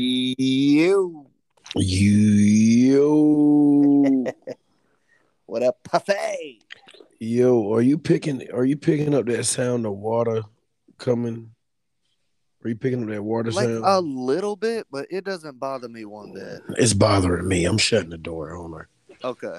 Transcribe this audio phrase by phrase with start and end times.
[0.00, 1.26] You.
[1.74, 2.94] Yo,
[5.46, 6.60] What up, Puffy?
[7.18, 8.48] yo, are you picking?
[8.52, 10.42] Are you picking up that sound of water
[10.98, 11.50] coming?
[12.64, 13.82] Are you picking up that water Like sound?
[13.84, 16.60] a little bit, but it doesn't bother me one bit.
[16.76, 17.64] it's bothering me.
[17.64, 18.88] I'm shutting the door on her.
[19.24, 19.58] Okay.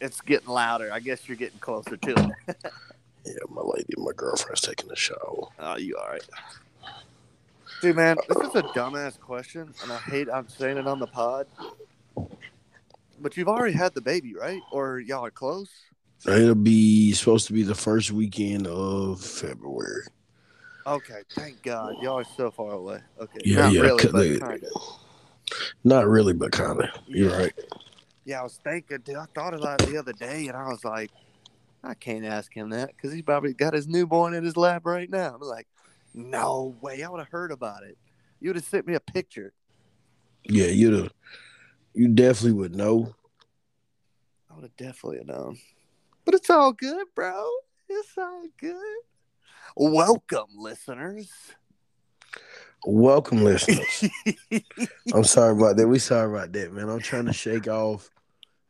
[0.00, 0.90] It's getting louder.
[0.90, 2.56] I guess you're getting closer to it.
[3.24, 5.46] Yeah, my lady, my girlfriend's taking a shower.
[5.60, 6.24] Oh, you all right?
[7.82, 11.06] Dude, man, this is a dumbass question, and I hate I'm saying it on the
[11.08, 11.48] pod.
[13.20, 14.60] But you've already had the baby, right?
[14.70, 15.68] Or y'all are close?
[16.24, 20.02] It'll be supposed to be the first weekend of February.
[20.86, 21.96] Okay, thank God.
[22.00, 23.00] Y'all are so far away.
[23.20, 24.82] Okay, Yeah, not yeah, really, but they- kind of.
[25.82, 26.88] Not really, but kind of.
[27.08, 27.36] You're Yeah.
[27.36, 27.52] right.
[28.24, 29.16] Yeah, I was thinking, dude.
[29.16, 31.10] I thought about it the other day, and I was like,
[31.82, 35.10] I can't ask him that because he's probably got his newborn in his lap right
[35.10, 35.34] now.
[35.34, 35.66] I'm like,
[36.14, 37.02] no way.
[37.02, 37.98] I would have heard about it.
[38.40, 39.52] You would have sent me a picture.
[40.44, 41.10] Yeah, you the,
[41.94, 43.14] you definitely would know.
[44.50, 45.58] I would have definitely known.
[46.24, 47.48] But it's all good, bro.
[47.88, 48.76] It's all good.
[49.76, 51.30] Welcome, listeners.
[52.84, 54.10] Welcome, listeners.
[55.14, 55.86] I'm sorry about that.
[55.86, 56.88] We sorry about that, man.
[56.88, 58.10] I'm trying to shake off.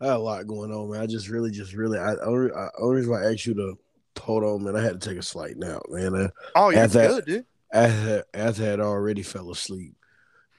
[0.00, 1.00] I had a lot going on, man.
[1.00, 3.78] I just really, just really, I only, I, only reason I asked you to
[4.18, 4.76] hold on, man.
[4.76, 6.14] I had to take a slight nap, man.
[6.14, 7.44] I, oh, At that- good, dude.
[7.72, 9.94] after, after I had already fell asleep.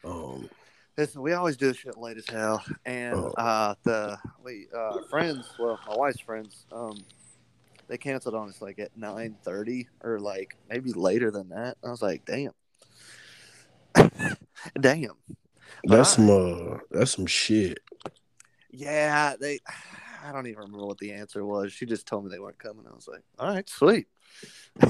[0.03, 0.49] Um,
[0.97, 3.31] Listen, we always do shit late as hell, and Oh.
[3.37, 6.97] uh, the we uh, friends, well, my wife's friends, um,
[7.87, 11.77] they canceled on us like at nine thirty or like maybe later than that.
[11.83, 12.51] I was like, damn,
[14.79, 15.13] damn.
[15.83, 17.79] that's I- some, uh, that's some shit.
[18.71, 19.59] Yeah, they.
[20.23, 21.73] I don't even remember what the answer was.
[21.73, 22.85] She just told me they weren't coming.
[22.89, 24.07] I was like, all right, sweet,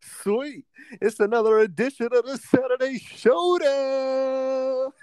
[0.00, 0.64] sweet.
[1.00, 4.92] It's another edition of the Saturday Showdown.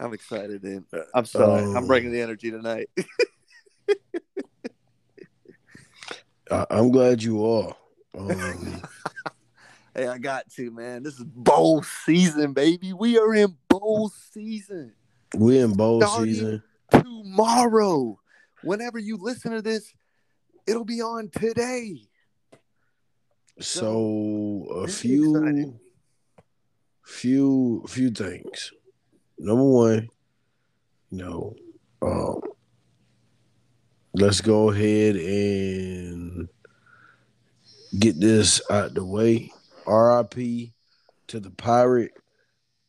[0.00, 0.84] I'm excited, dude.
[1.14, 1.62] I'm sorry.
[1.70, 2.90] I'm Um, breaking the energy tonight.
[6.50, 7.74] I, I'm glad you are.
[8.16, 8.82] Um,
[9.94, 11.02] hey, I got to, man.
[11.02, 12.92] This is bowl season, baby.
[12.92, 14.92] We are in bowl season.
[15.38, 16.62] We in bowl season.
[16.90, 18.18] tomorrow.
[18.62, 19.92] Whenever you listen to this,
[20.66, 22.00] it'll be on today.
[23.60, 25.80] So a few, exciting.
[27.04, 28.72] few, few things.
[29.38, 30.08] Number one,
[31.10, 31.56] you know,
[32.02, 32.40] um,
[34.14, 36.48] let's go ahead and
[37.98, 39.52] get this out the way.
[39.86, 40.70] RIP
[41.28, 42.12] to the pirate.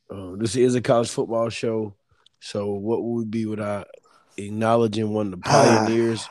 [0.09, 1.96] Um, this is a college football show,
[2.40, 3.88] so what would be without
[4.38, 6.28] acknowledging one of the pioneers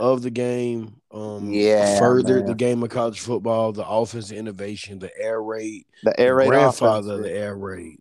[0.00, 1.00] of the game?
[1.10, 2.46] Um, Yeah, furthered man.
[2.46, 7.14] the game of college football, the offensive innovation, the air raid, The air raid grandfather
[7.14, 7.98] offense, of the air raid,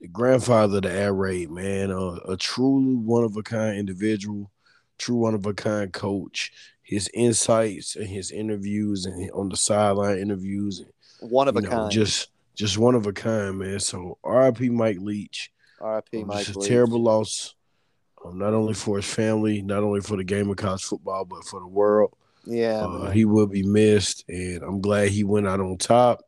[0.00, 4.50] the grandfather of the air raid, man, uh, a truly one of a kind individual,
[4.98, 6.52] true one of a kind coach.
[6.84, 11.70] His insights and his interviews and on the sideline interviews, and, one of a know,
[11.70, 11.90] kind.
[11.90, 13.80] just just one of a kind, man.
[13.80, 14.68] So R.I.P.
[14.68, 15.50] Mike Leach.
[15.82, 16.22] R.I.P.
[16.22, 17.54] Um, Mike just a terrible loss,
[18.24, 21.44] um, not only for his family, not only for the game of college football, but
[21.44, 22.14] for the world.
[22.44, 26.22] Yeah, Uh, he will be missed, and I'm glad he went out on top,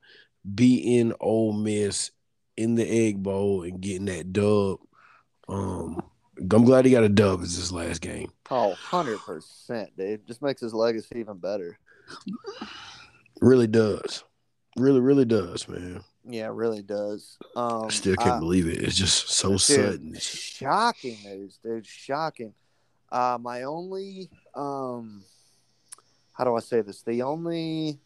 [0.55, 2.11] beating Ole Miss
[2.57, 4.79] in the Egg Bowl and getting that dub.
[5.49, 6.01] Um,
[6.39, 8.31] I'm glad he got a dub as his last game.
[8.51, 10.27] oh, 100%, dude.
[10.27, 11.79] Just makes his legacy even better.
[13.41, 14.23] Really does,
[14.77, 16.03] really, really does, man.
[16.27, 17.37] Yeah, it really does.
[17.55, 18.83] Um, I still can't I- believe it.
[18.83, 20.19] It's just so Dude, sudden.
[20.19, 21.87] Shocking news, dude.
[21.87, 22.55] Shocking.
[23.13, 25.23] Uh, my only, um,
[26.33, 27.03] how do I say this?
[27.03, 28.01] The only,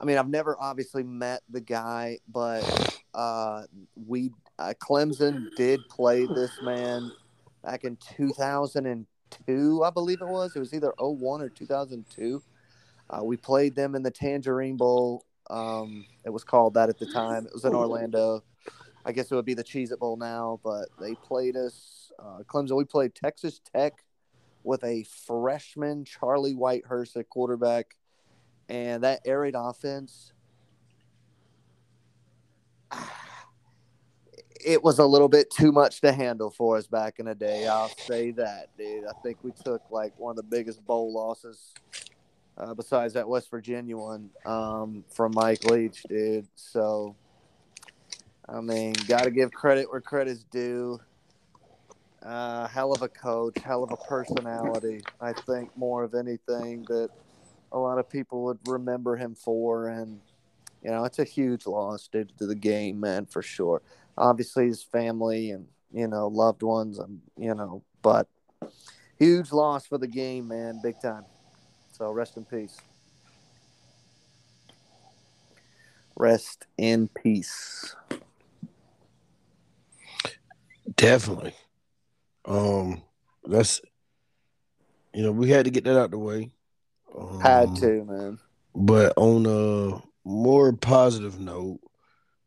[0.00, 3.62] I mean, I've never obviously met the guy, but uh,
[4.06, 7.10] we, uh, Clemson did play this man
[7.64, 10.56] back in 2002, I believe it was.
[10.56, 12.42] It was either 01 or 2002.
[13.10, 15.24] Uh, we played them in the Tangerine Bowl.
[15.50, 17.46] Um, it was called that at the time.
[17.46, 18.42] It was in Orlando.
[19.04, 22.12] I guess it would be the Cheez It Bowl now, but they played us.
[22.18, 24.04] Uh, Clemson, we played Texas Tech
[24.64, 27.96] with a freshman Charlie Whitehurst at quarterback,
[28.68, 30.32] and that air raid offense.
[34.60, 37.68] It was a little bit too much to handle for us back in the day.
[37.68, 39.04] I'll say that, dude.
[39.06, 41.72] I think we took like one of the biggest bowl losses,
[42.58, 46.46] uh, besides that West Virginia one, um, from Mike Leach, dude.
[46.56, 47.14] So,
[48.48, 50.98] I mean, got to give credit where credit's due.
[52.22, 55.00] Uh, hell of a coach, hell of a personality.
[55.20, 57.10] I think more of anything that
[57.70, 60.20] a lot of people would remember him for, and
[60.82, 63.82] You know, it's a huge loss to the game, man, for sure.
[64.16, 68.26] Obviously, his family and you know loved ones, and you know, but
[69.18, 71.24] huge loss for the game, man, big time.
[71.98, 72.78] So rest in peace.
[76.14, 77.94] Rest in peace.
[80.96, 81.54] Definitely.
[82.44, 83.02] Um,
[83.44, 83.80] that's
[85.12, 86.50] you know we had to get that out the way.
[87.16, 88.38] Um, Had to, man.
[88.74, 91.80] But on a more positive note,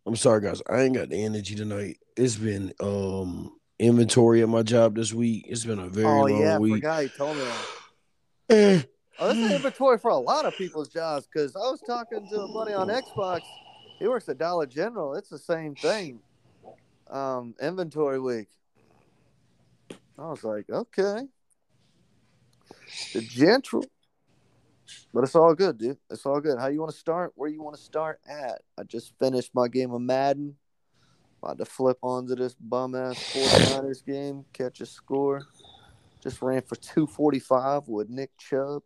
[0.06, 1.97] I'm sorry guys, I ain't got the energy tonight.
[2.15, 5.45] It's been um inventory at my job this week.
[5.50, 6.75] It's been a very Oh long yeah, week.
[6.75, 7.68] forgot you told me that.
[8.50, 8.81] Eh,
[9.21, 12.41] Oh, this is inventory for a lot of people's jobs because I was talking to
[12.41, 13.41] a buddy on Xbox.
[14.00, 15.13] He works at Dollar General.
[15.13, 16.19] It's the same thing.
[17.07, 18.47] Um, inventory week.
[20.18, 21.27] I was like, okay.
[23.13, 23.85] The gentle.
[25.13, 25.97] But it's all good, dude.
[26.09, 26.57] It's all good.
[26.57, 27.31] How you want to start?
[27.35, 28.62] Where you want to start at?
[28.77, 30.56] I just finished my game of Madden.
[31.44, 35.44] About to flip onto this bum ass 49ers game, catch a score.
[36.23, 38.83] Just ran for 245 with Nick Chubb.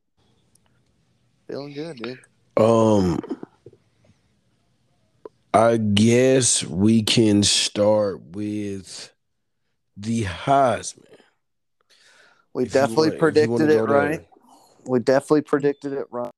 [1.47, 2.19] Feeling good, dude.
[2.57, 3.19] Um,
[5.53, 9.13] I guess we can start with
[9.95, 11.03] the Heisman.
[12.53, 13.95] We If definitely wanna- predicted it go there.
[13.95, 14.27] right.
[14.85, 16.31] We definitely predicted it right.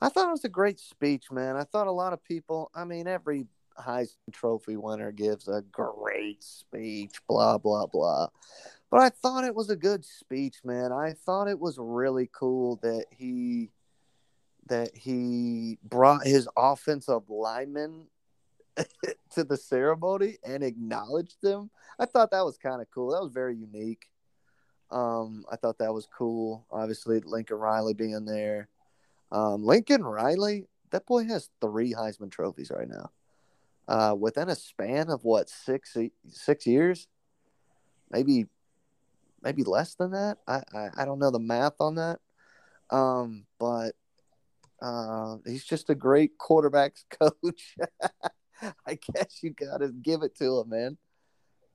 [0.00, 1.56] I thought it was a great speech, man.
[1.56, 3.46] I thought a lot of people, I mean, every
[3.78, 8.28] Heisman Trophy winner gives a great speech, blah, blah, blah.
[8.90, 10.92] But I thought it was a good speech, man.
[10.92, 13.70] I thought it was really cool that he
[14.68, 18.06] that he brought his offensive linemen
[19.34, 21.70] to the ceremony and acknowledged them.
[21.98, 23.12] I thought that was kind of cool.
[23.12, 24.08] That was very unique.
[24.90, 26.66] Um, I thought that was cool.
[26.70, 28.68] Obviously, Lincoln Riley being there.
[29.30, 33.10] Um, Lincoln Riley, that boy has three Heisman trophies right now.
[33.86, 35.96] Uh, within a span of what six
[36.28, 37.08] six years,
[38.10, 38.46] maybe
[39.42, 40.38] maybe less than that.
[40.46, 42.20] I I, I don't know the math on that.
[42.90, 43.94] Um, but
[44.80, 47.76] uh, he's just a great quarterbacks coach.
[48.86, 50.98] I guess you gotta give it to him, man.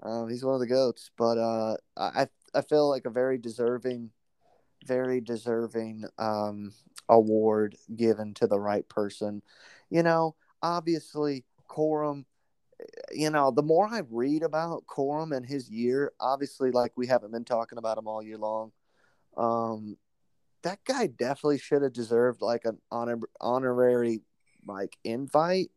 [0.02, 4.12] Um, he's one of the goats, but uh, I I feel like a very deserving,
[4.86, 6.74] very deserving um,
[7.08, 9.42] award given to the right person.
[9.90, 12.26] You know, obviously Corum.
[13.12, 17.32] You know, the more I read about Corum and his year, obviously, like we haven't
[17.32, 18.72] been talking about him all year long.
[19.38, 19.98] Um,
[20.64, 24.22] that guy definitely should have deserved like an honor, honorary
[24.66, 25.72] like invite.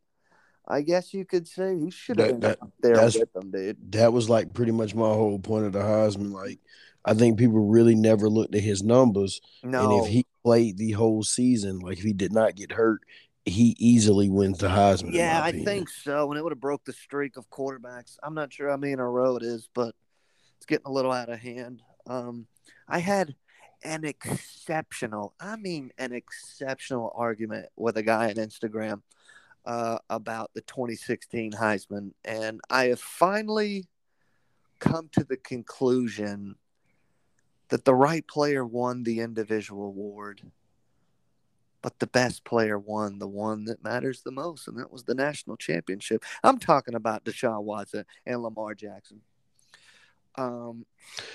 [0.69, 3.93] I guess you could say he should have been that- up there with them, dude.
[3.93, 6.33] That was like pretty much my whole point of the Heisman.
[6.33, 6.59] Like,
[7.05, 10.93] I think people really never looked at his numbers, No, and if he played the
[10.93, 13.03] whole season, like if he did not get hurt,
[13.47, 15.13] he easily wins the Heisman.
[15.13, 15.65] yeah, I opinion.
[15.65, 16.31] think so.
[16.31, 18.17] And it would have broke the streak of quarterbacks.
[18.23, 19.95] I'm not sure how many in a row it is, but
[20.57, 21.83] it's getting a little out of hand.
[22.07, 22.47] Um,
[22.89, 23.35] I had
[23.85, 29.03] an exceptional, I mean, an exceptional argument with a guy on Instagram
[29.65, 33.87] uh, about the 2016 Heisman, and I have finally
[34.79, 36.57] come to the conclusion
[37.69, 40.41] that the right player won the individual award,
[41.87, 45.15] but the best player won the one that matters the most, and that was the
[45.15, 46.25] national championship.
[46.43, 49.21] I'm talking about Deshaun Watson and Lamar Jackson.
[50.35, 50.85] Um,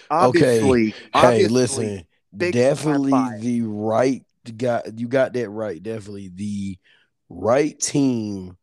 [0.09, 2.05] obviously, Hey, obviously, listen,
[2.35, 4.25] definitely the right
[4.57, 4.81] guy.
[4.93, 5.81] you got that right.
[5.81, 6.77] Definitely the
[7.29, 8.57] right team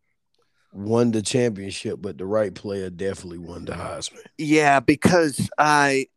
[0.74, 4.20] won the championship, but the right player definitely won the Heisman.
[4.36, 6.08] yeah, because I,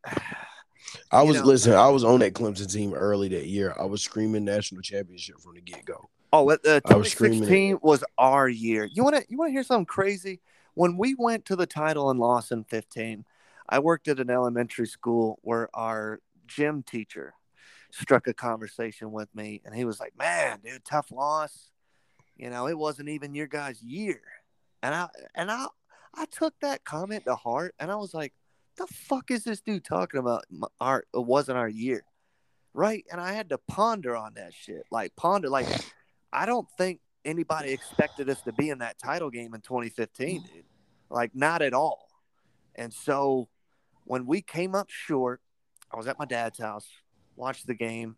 [1.12, 1.74] I was know- listen.
[1.74, 3.75] I was on that Clemson team early that year.
[3.79, 6.10] I was screaming national championship from the get go.
[6.33, 8.86] Oh, uh, I was screaming 2016 was our year.
[8.86, 10.39] You want to you want to hear something crazy?
[10.74, 13.25] When we went to the title and loss in 15,
[13.67, 17.33] I worked at an elementary school where our gym teacher
[17.91, 21.71] struck a conversation with me, and he was like, "Man, dude, tough loss.
[22.38, 24.21] You know, it wasn't even your guys' year."
[24.81, 25.67] And I and I
[26.13, 28.33] I took that comment to heart, and I was like,
[28.77, 30.45] "The fuck is this dude talking about?
[30.79, 32.03] Our it wasn't our year."
[32.73, 34.83] Right, and I had to ponder on that shit.
[34.91, 35.67] Like ponder, like
[36.31, 40.63] I don't think anybody expected us to be in that title game in 2015, dude.
[41.09, 42.07] Like, not at all.
[42.75, 43.49] And so
[44.05, 45.41] when we came up short,
[45.91, 46.87] I was at my dad's house,
[47.35, 48.15] watched the game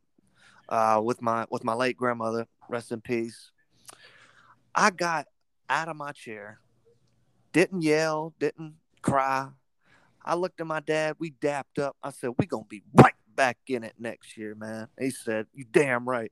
[0.69, 3.51] uh, with my with my late grandmother, rest in peace.
[4.75, 5.25] I got
[5.69, 6.59] out of my chair,
[7.51, 9.49] didn't yell, didn't cry.
[10.25, 11.15] I looked at my dad.
[11.19, 11.97] We dapped up.
[12.01, 15.65] I said, "We gonna be right back in it next year, man." He said, "You
[15.65, 16.31] damn right."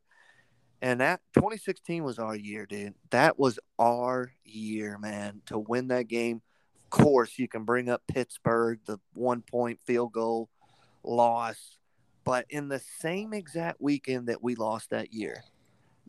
[0.81, 2.95] And that 2016 was our year, dude.
[3.11, 6.41] That was our year, man, to win that game.
[6.83, 10.49] Of course, you can bring up Pittsburgh, the one point field goal
[11.03, 11.77] loss.
[12.23, 15.43] But in the same exact weekend that we lost that year,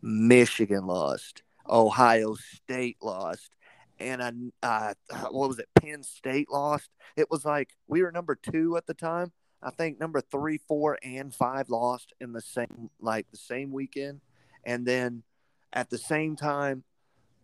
[0.01, 3.51] Michigan lost, Ohio State lost,
[3.99, 4.93] and uh,
[5.29, 5.69] what was it?
[5.75, 6.89] Penn State lost.
[7.15, 9.31] It was like we were number two at the time.
[9.61, 14.21] I think number three, four, and five lost in the same like the same weekend,
[14.65, 15.23] and then
[15.71, 16.83] at the same time,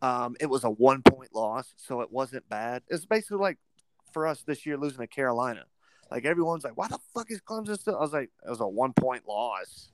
[0.02, 2.84] um, it was a one point loss, so it wasn't bad.
[2.90, 3.58] It's basically like
[4.14, 5.64] for us this year losing to Carolina.
[6.12, 7.98] Like everyone's like, why the fuck is Clemson still?
[7.98, 9.92] I was like, it was a one point loss.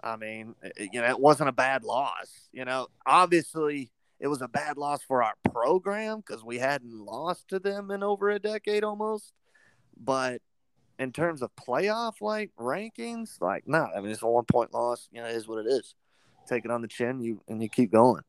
[0.00, 2.48] I mean, you know, it wasn't a bad loss.
[2.52, 7.48] You know, obviously it was a bad loss for our program because we hadn't lost
[7.48, 9.32] to them in over a decade almost.
[9.96, 10.40] But
[10.98, 15.08] in terms of playoff like rankings, like no, I mean it's a one point loss.
[15.12, 15.94] You know, is what it is.
[16.48, 18.22] Take it on the chin, you and you keep going.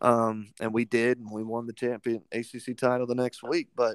[0.00, 3.68] Um, and we did, and we won the champion ACC title the next week.
[3.74, 3.94] But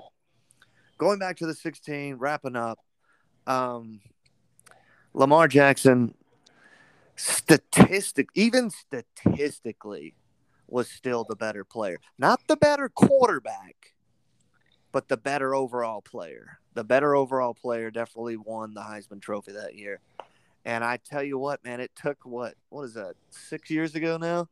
[0.97, 2.79] going back to the 16, wrapping up,
[3.45, 4.01] um,
[5.13, 6.15] Lamar Jackson
[7.15, 10.15] statistic even statistically
[10.71, 13.93] was still the better player not the better quarterback
[14.91, 19.75] but the better overall player the better overall player definitely won the heisman trophy that
[19.75, 19.99] year
[20.65, 24.17] and i tell you what man it took what what is that six years ago
[24.17, 24.47] now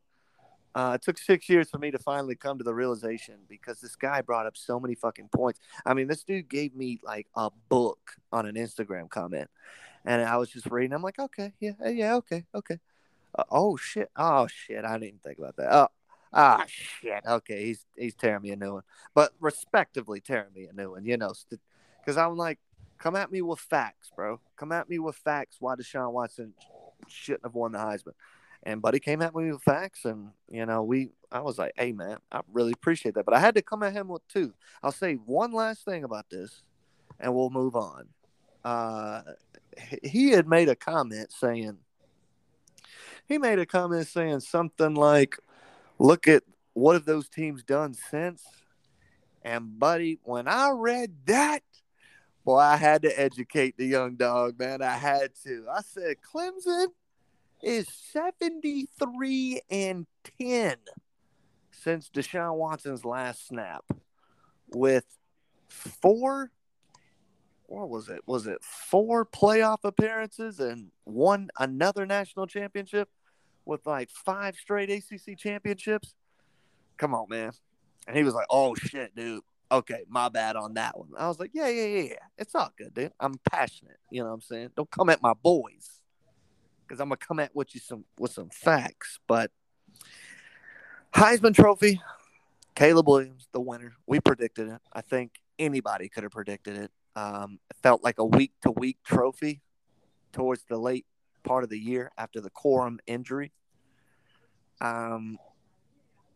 [0.75, 3.95] uh, it took six years for me to finally come to the realization because this
[3.95, 5.59] guy brought up so many fucking points.
[5.83, 9.49] I mean, this dude gave me like a book on an Instagram comment
[10.05, 10.93] and I was just reading.
[10.93, 12.79] I'm like, okay, yeah, yeah, okay, okay.
[13.37, 14.09] Uh, oh shit!
[14.15, 14.83] Oh shit!
[14.83, 15.71] I didn't even think about that.
[15.71, 15.87] Oh,
[16.33, 17.23] ah, shit.
[17.25, 18.83] Okay, he's he's tearing me a new one,
[19.13, 21.05] but respectively tearing me a new one.
[21.05, 21.33] You know,
[21.99, 22.59] because I'm like,
[22.97, 24.39] come at me with facts, bro.
[24.57, 25.57] Come at me with facts.
[25.59, 26.53] Why Deshaun Watson
[27.07, 28.13] shouldn't have won the Heisman?
[28.63, 31.09] And Buddy came at me with facts, and you know, we.
[31.31, 33.93] I was like, hey man, I really appreciate that, but I had to come at
[33.93, 34.53] him with two.
[34.81, 36.63] I'll say one last thing about this,
[37.19, 38.07] and we'll move on.
[38.63, 39.21] Uh,
[40.03, 41.77] he had made a comment saying
[43.29, 45.37] he made a comment saying something like,
[45.99, 48.43] "Look at what have those teams done since?"
[49.41, 51.63] And buddy, when I read that,
[52.43, 54.81] boy, I had to educate the young dog, man.
[54.81, 55.65] I had to.
[55.71, 56.87] I said, Clemson
[57.61, 60.07] is 73 and
[60.39, 60.75] 10
[61.71, 63.85] since Deshaun Watson's last snap
[64.67, 65.05] with
[65.67, 66.51] four
[67.65, 68.21] what was it?
[68.25, 73.09] Was it four playoff appearances and one another national championship
[73.69, 76.15] with like five straight ACC championships?
[76.97, 77.51] Come on, man.
[78.07, 79.43] And he was like, "Oh shit, dude.
[79.71, 82.13] Okay, my bad on that one." I was like, "Yeah, yeah, yeah.
[82.37, 83.13] It's all good, dude.
[83.19, 83.97] I'm passionate.
[84.09, 84.69] You know what I'm saying?
[84.75, 86.01] Don't come at my boys,
[86.81, 89.51] because I'm gonna come at with you some with some facts." But
[91.13, 92.01] Heisman Trophy,
[92.75, 93.93] Caleb Williams, the winner.
[94.07, 94.81] We predicted it.
[94.91, 96.91] I think anybody could have predicted it.
[97.15, 99.61] Um, it felt like a week to week trophy
[100.31, 101.05] towards the late
[101.43, 103.51] part of the year after the Corum injury.
[104.81, 105.37] Um,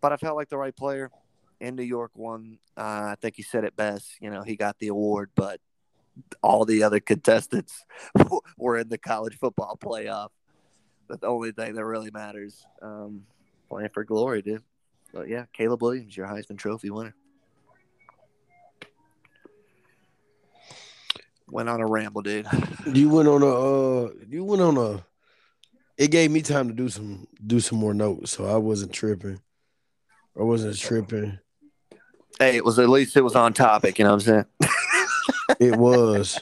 [0.01, 1.11] but I felt like the right player
[1.59, 2.59] in New York won.
[2.77, 4.17] Uh, I think he said it best.
[4.19, 5.61] You know, he got the award, but
[6.41, 7.85] all the other contestants
[8.57, 10.29] were in the college football playoff.
[11.07, 13.23] But the only thing that really matters, um,
[13.69, 14.63] playing for glory, dude.
[15.13, 17.15] But yeah, Caleb Williams, your Heisman Trophy winner.
[21.53, 22.47] Went on a ramble, dude.
[22.91, 25.05] You went on a uh you went on a
[25.97, 29.39] it gave me time to do some do some more notes, so I wasn't tripping.
[30.37, 31.37] I wasn't tripping.
[32.39, 34.69] Hey, it was at least it was on topic, you know what I'm saying?
[35.59, 36.39] it was.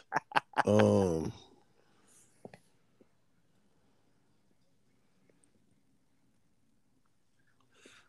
[0.66, 1.34] Um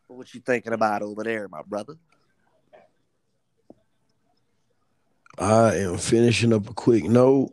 [0.07, 1.97] What you thinking about over there, my brother?
[5.37, 7.51] I am finishing up a quick note,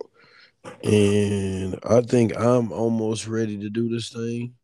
[0.85, 4.55] and I think I'm almost ready to do this thing.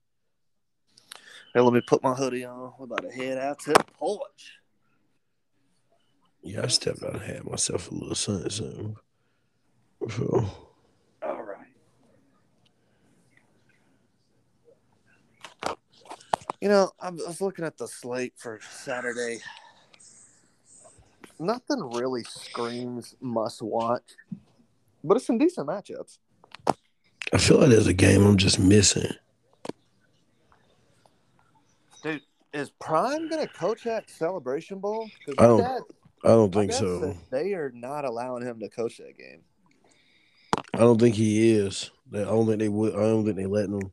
[1.54, 2.73] Hey, let me put my hoodie on.
[2.78, 4.58] We're about to head out to the porch.
[6.42, 8.50] Yeah, I stepped out and had myself a little something.
[8.50, 8.94] So.
[11.23, 11.66] All right.
[16.61, 19.40] You know, I was looking at the slate for Saturday
[21.38, 24.02] nothing really screams must watch,
[25.02, 26.19] but it's some decent matchups.
[27.33, 29.11] I feel like there's a game I'm just missing.
[32.02, 35.09] Dude, is Prime gonna coach at Celebration Bowl?
[35.38, 35.59] I don't.
[35.59, 35.83] Dad,
[36.25, 37.16] I don't think so.
[37.31, 39.43] They are not allowing him to coach that game.
[40.75, 41.90] I don't think he is.
[42.14, 42.95] I don't think they would.
[42.95, 43.93] I don't think they letting him.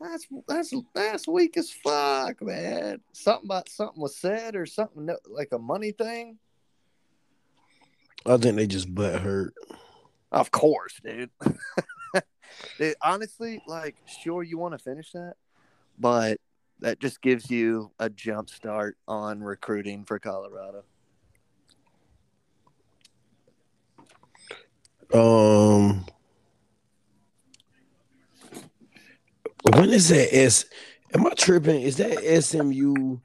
[0.00, 3.00] That's that's that's weak as fuck, man.
[3.12, 6.38] Something about something was said or something like a money thing.
[8.24, 9.54] I think they just butt hurt.
[10.32, 11.30] Of course, dude.
[12.78, 15.34] dude honestly, like, sure you want to finish that,
[15.98, 16.38] but
[16.80, 20.84] that just gives you a jump start on recruiting for Colorado.
[25.12, 26.06] Um,
[29.62, 30.64] when is that S?
[31.14, 31.82] Am I tripping?
[31.82, 33.18] Is that SMU?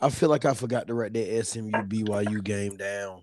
[0.00, 3.22] I feel like I forgot to write that SMU BYU game down.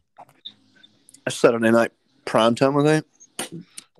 [1.27, 1.91] Saturday night
[2.25, 3.01] prime time, I
[3.41, 3.55] think.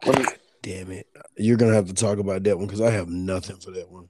[0.08, 0.26] Me...
[0.62, 1.08] Damn it!
[1.38, 4.10] You're gonna have to talk about that one because I have nothing for that one.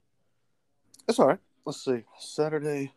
[1.05, 1.39] That's all right.
[1.65, 2.03] Let's see.
[2.19, 2.93] Saturday.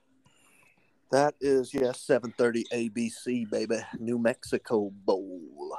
[1.11, 3.76] That is yeah, seven thirty ABC, baby.
[3.99, 5.76] New Mexico Bowl.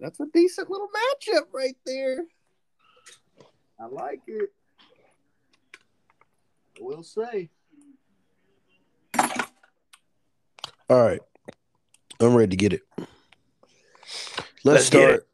[0.00, 2.24] That's a decent little matchup right there.
[3.80, 4.50] I like it.
[6.78, 7.50] I will say.
[10.90, 11.20] All right.
[12.20, 12.82] I'm ready to get it.
[14.64, 15.26] Let's, Let's start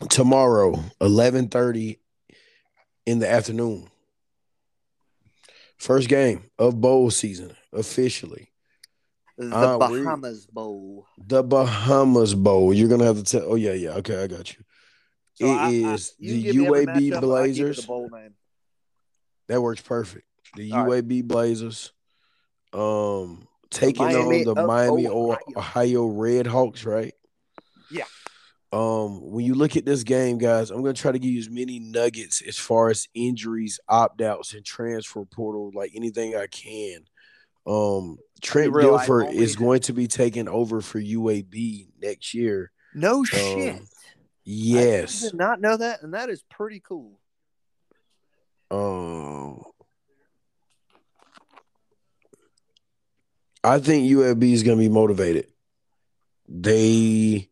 [0.00, 0.10] it.
[0.10, 1.98] tomorrow, 11:30
[3.06, 3.88] in the afternoon.
[5.76, 8.50] First game of bowl season officially.
[9.36, 11.06] The uh, Bahamas Bowl.
[11.18, 12.72] The Bahamas Bowl.
[12.72, 13.52] You're gonna have to tell.
[13.52, 13.90] Oh yeah, yeah.
[13.96, 14.64] Okay, I got you.
[15.34, 17.84] So it I, is I, the UAB Blazers.
[17.84, 18.30] The
[19.48, 20.26] that works perfect.
[20.54, 21.28] The All UAB right.
[21.28, 21.92] Blazers.
[22.72, 25.38] Um, taking Miami, on the Miami Ohio.
[25.56, 27.14] Ohio Red Hawks, right?
[27.90, 28.04] Yeah.
[28.72, 31.50] Um, when you look at this game, guys, I'm gonna try to give you as
[31.50, 37.04] many nuggets as far as injuries, opt outs, and transfer portal, like anything I can.
[37.66, 42.70] Um, Trent Dilfer is going to be taking over for UAB next year.
[42.94, 43.80] No um, shit.
[44.44, 45.24] Yes.
[45.24, 47.18] I did not know that, and that is pretty cool.
[48.70, 49.62] Um,
[53.62, 55.46] I think UAB is going to be motivated.
[56.48, 57.48] They,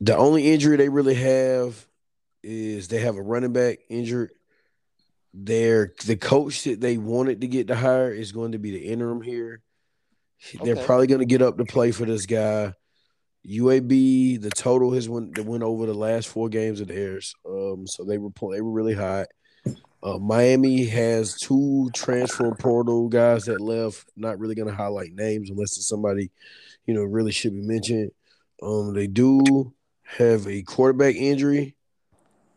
[0.00, 1.86] the only injury they really have
[2.42, 4.30] is they have a running back injured.
[5.40, 8.86] Their the coach that they wanted to get to hire is going to be the
[8.86, 9.62] interim here.
[10.54, 10.64] Okay.
[10.64, 12.74] They're probably going to get up to play for this guy.
[13.46, 17.34] UAB, the total has went they went over the last four games of theirs.
[17.48, 19.26] Um, so they were they were really hot.
[20.02, 24.08] Uh, Miami has two transfer portal guys that left.
[24.16, 26.30] Not really going to highlight names unless it's somebody,
[26.86, 28.10] you know, really should be mentioned.
[28.62, 29.72] Um, they do
[30.04, 31.74] have a quarterback injury.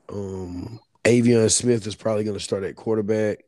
[0.10, 3.44] Um, Aveon Smith is probably going to start at quarterback.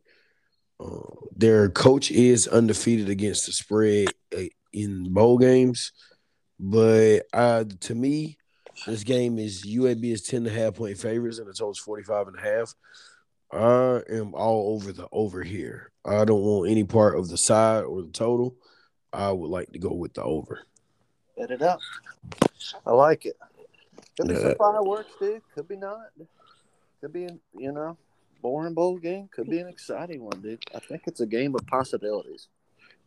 [0.79, 0.99] Uh,
[1.35, 5.91] their coach is undefeated against the spread uh, in bowl games,
[6.59, 8.37] but uh, to me,
[8.87, 12.27] this game is UAB is 10 and a half point favorites and the total's 45
[12.29, 12.73] and a half.
[13.51, 15.91] I am all over the over here.
[16.03, 18.55] I don't want any part of the side or the total.
[19.13, 20.65] I would like to go with the over.
[21.37, 21.79] Bet it up.
[22.85, 23.37] I like it.
[24.17, 25.41] Could be some fireworks, dude.
[25.53, 26.07] Could be not.
[27.03, 27.97] Could be, you know,
[28.41, 29.27] boring bowl game.
[29.29, 30.63] Could be an exciting one, dude.
[30.73, 32.47] I think it's a game of possibilities.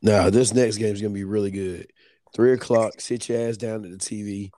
[0.03, 1.91] Now, this next game is going to be really good.
[2.35, 4.51] Three o'clock, sit your ass down to the TV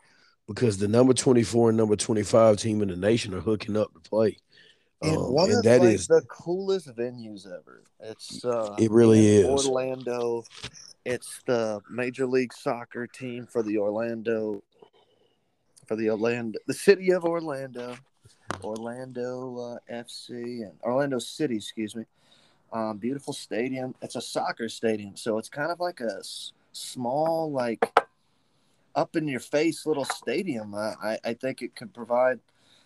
[0.48, 4.00] because the number 24 and number 25 team in the nation are hooking up to
[4.00, 4.38] play.
[5.02, 7.84] And um, one and of that like is, the coolest venues ever.
[8.00, 10.42] It's uh, it really is Orlando.
[11.04, 14.64] It's the Major League Soccer team for the Orlando,
[15.86, 17.96] for the Orlando, the city of Orlando,
[18.62, 22.04] Orlando uh, FC and Orlando City, excuse me.
[22.72, 23.94] Um, beautiful stadium.
[24.02, 27.84] It's a soccer stadium, so it's kind of like a s- small, like
[28.94, 30.74] up in your face little stadium.
[30.74, 32.40] Uh, I I think it could provide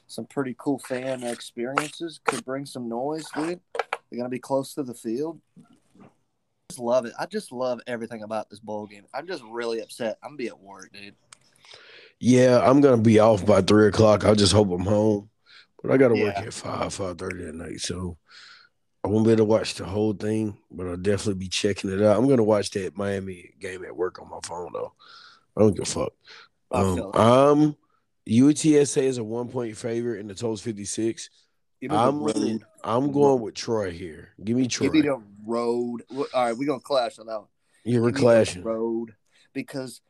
[0.07, 2.21] some pretty cool fan experiences.
[2.25, 3.61] Could bring some noise, dude.
[3.75, 5.41] They're gonna be close to the field.
[6.71, 7.13] Just love it.
[7.19, 9.05] I just love everything about this bowl game.
[9.13, 10.19] I'm just really upset.
[10.23, 11.15] I'm gonna be at work, dude.
[12.21, 14.25] Yeah, I'm gonna be off by three o'clock.
[14.25, 15.29] I just hope I'm home,
[15.83, 16.25] but I gotta yeah.
[16.25, 17.81] work at five, five thirty at night.
[17.81, 18.16] So
[19.05, 22.03] I won't be able to watch the whole thing, but I'll definitely be checking it
[22.03, 22.16] out.
[22.16, 24.92] I'm gonna watch that Miami game at work on my phone though.
[25.57, 26.12] I don't give a fuck.
[26.71, 27.77] Um, I'm
[28.29, 31.31] UTSA is a one point favorite in the total's 56.
[31.90, 34.31] I'm I'm going with Troy here.
[34.42, 34.87] Give me Troy.
[34.87, 36.03] Give me the road.
[36.11, 37.49] All right, we're gonna clash on that one.
[37.85, 38.62] Yeah, we're clashing.
[38.62, 39.14] Road
[39.53, 40.01] because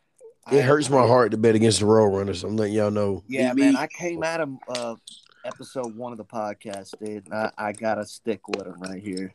[0.50, 2.44] it I, hurts my heart to bet against the Road Runners.
[2.44, 3.22] I'm letting y'all know.
[3.26, 4.96] Yeah, man, I came at him uh,
[5.44, 7.30] episode one of the podcast, dude.
[7.32, 9.32] I, I gotta stick with him right here.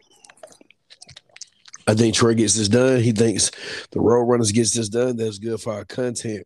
[1.87, 2.99] I think Troy gets this done.
[3.01, 3.51] He thinks
[3.91, 5.15] the Road Runners gets this done.
[5.15, 6.45] That's good for our content.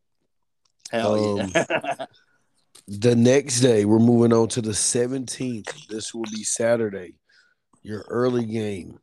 [0.92, 2.06] Hell um, yeah.
[2.88, 5.88] The next day, we're moving on to the 17th.
[5.88, 7.14] This will be Saturday.
[7.84, 9.00] Your early game,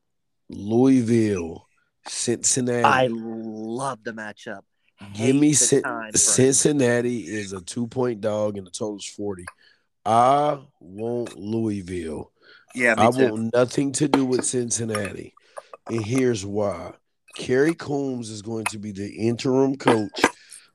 [0.51, 1.67] Louisville,
[2.07, 2.85] Cincinnati.
[2.85, 4.61] I love the matchup.
[5.15, 6.13] Give me Hate the Cin- time.
[6.13, 9.47] Cincinnati is a two point dog and the total's 40.
[10.05, 12.33] I want Louisville.
[12.75, 13.31] Yeah, I too.
[13.31, 15.35] want nothing to do with Cincinnati.
[15.89, 16.93] And here's why.
[17.37, 20.21] Kerry Coombs is going to be the interim coach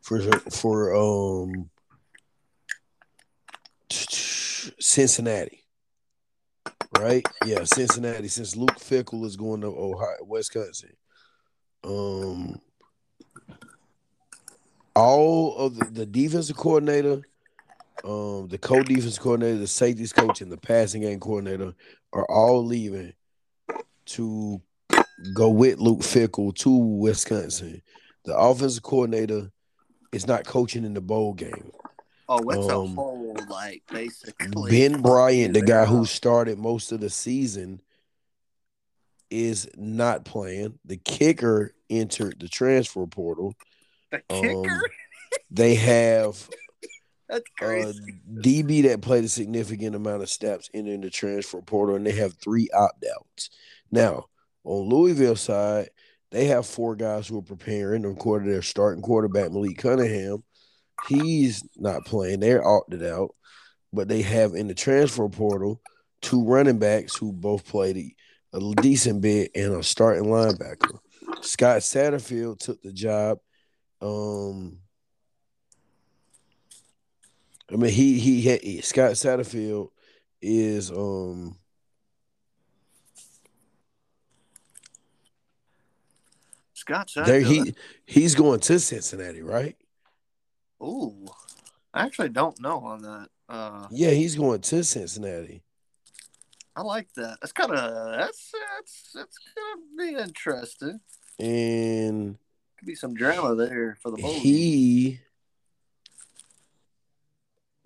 [0.02, 1.70] for for um
[3.90, 5.66] Cincinnati.
[6.98, 7.26] Right?
[7.46, 10.96] Yeah, Cincinnati since Luke Fickell is going to Ohio Wisconsin.
[11.84, 12.62] Um
[14.96, 17.24] all of the, the defensive coordinator,
[18.04, 21.74] um, the co-defense coordinator, the safeties coach, and the passing game coordinator
[22.12, 23.14] are all leaving
[24.06, 24.62] to
[25.34, 27.82] go with Luke Fickell to Wisconsin.
[28.26, 29.52] The offensive coordinator
[30.12, 31.72] is not coaching in the bowl game.
[32.30, 37.00] Oh, it's a um, whole like basically Ben Bryant, the guy who started most of
[37.00, 37.82] the season,
[39.30, 40.80] is not playing.
[40.86, 43.56] The kicker entered the transfer portal.
[44.12, 44.82] the Um, kicker.
[45.52, 46.50] They have
[47.34, 47.94] That's uh.
[48.42, 52.12] DB that played a significant amount of steps in, in the transfer portal, and they
[52.12, 53.50] have three opt outs.
[53.92, 54.26] Now,
[54.64, 55.90] on Louisville side,
[56.32, 58.06] they have four guys who are preparing.
[58.06, 60.44] On quarter, their starting quarterback Malik Cunningham,
[61.08, 62.40] he's not playing.
[62.40, 63.36] They're opted out,
[63.92, 65.82] but they have in the transfer portal
[66.22, 70.98] two running backs who both played a, a decent bit and a starting linebacker.
[71.42, 73.40] Scott Satterfield took the job.
[74.02, 74.80] Um,
[77.74, 79.90] I mean, he he had Scott Satterfield
[80.42, 81.58] is um
[86.74, 87.66] Scott there Satterfield.
[87.66, 89.76] he he's going to Cincinnati, right?
[90.84, 91.26] Ooh,
[91.94, 93.30] I actually don't know on that.
[93.50, 95.64] Uh, Yeah, he's going to Cincinnati.
[96.76, 97.38] I like that.
[97.42, 101.00] That's kind of that's that's that's gonna be interesting.
[101.40, 102.38] And
[102.78, 104.40] Could be some drama there for the game.
[104.42, 105.20] he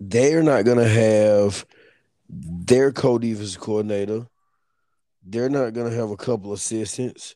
[0.00, 1.66] they're not gonna have
[2.28, 4.26] their co-defense coordinator.
[5.24, 7.34] They're not gonna have a couple assistants.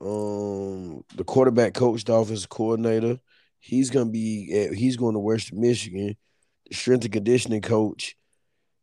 [0.00, 3.20] Um, the quarterback coach, the offensive coordinator,
[3.60, 6.16] he's gonna be at, he's going to Western Michigan.
[6.68, 8.16] The strength and conditioning coach,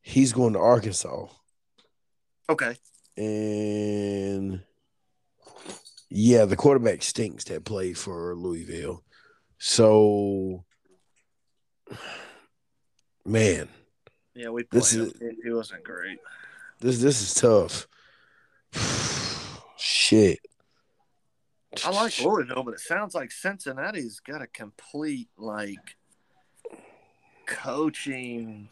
[0.02, 1.28] he's going to Arkansas.
[2.50, 2.76] Okay.
[3.18, 4.62] And
[6.10, 9.04] yeah, the quarterback stinks that played for Louisville.
[9.58, 10.64] So,
[13.30, 13.70] man,
[14.36, 16.20] Yeah, we played This is- It, it wasn't great.
[16.80, 17.88] this this is tough.
[19.78, 20.40] Shit.
[21.86, 25.96] I like Louisville, but it sounds like Cincinnati's got a complete like
[27.46, 28.70] coaching.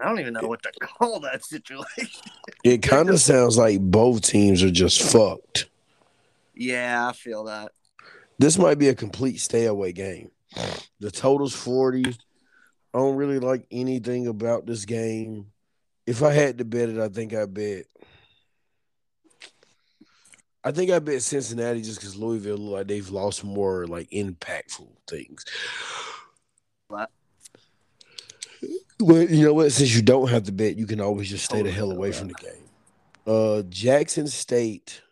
[0.00, 2.08] I don't even know what to call that situation.
[2.64, 5.66] It kind of sounds like both teams are just fucked.
[6.54, 7.72] Yeah, I feel that.
[8.38, 10.30] This might be a complete stay away game.
[10.98, 12.16] The total's 40.
[12.94, 15.46] I don't really like anything about this game.
[16.06, 17.86] If I had to bet it, I think I bet.
[20.62, 24.88] I think I bet Cincinnati just because Louisville look like they've lost more like impactful
[25.08, 25.44] things.
[26.88, 27.10] What?
[29.00, 29.72] Well, you know what?
[29.72, 32.28] Since you don't have to bet, you can always just stay the hell away from
[32.28, 32.68] the game.
[33.26, 35.02] Uh, Jackson State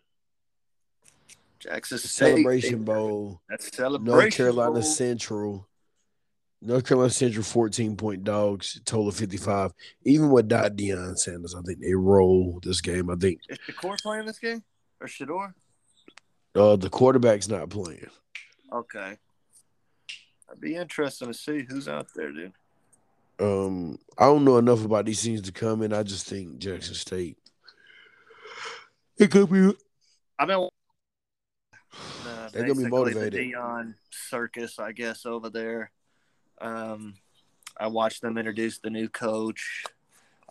[1.59, 3.41] Jackson State Celebration Bowl.
[3.49, 4.05] That's celebration.
[4.05, 4.81] North Carolina Bowl.
[4.81, 5.67] Central.
[6.65, 9.73] North Carolina Central 14 point dogs, total of 55.
[10.05, 13.09] Even without Deion Sanders, I think they roll this game.
[13.09, 14.63] I think Is Shakur playing this game
[15.01, 15.53] or Shedeur?
[16.55, 18.07] uh, the quarterback's not playing.
[18.71, 19.17] Okay.
[20.49, 22.53] I'd be interesting to see who's out there, dude.
[23.39, 25.91] Um, I don't know enough about these teams to come in.
[25.91, 27.37] I just think Jackson State.
[29.17, 29.73] It could be.
[30.39, 30.69] I mean,
[32.25, 33.33] uh, They're gonna be motivated.
[33.33, 35.91] The Deion circus, I guess, over there.
[36.61, 37.15] Um,
[37.79, 39.83] I watched them introduce the new coach.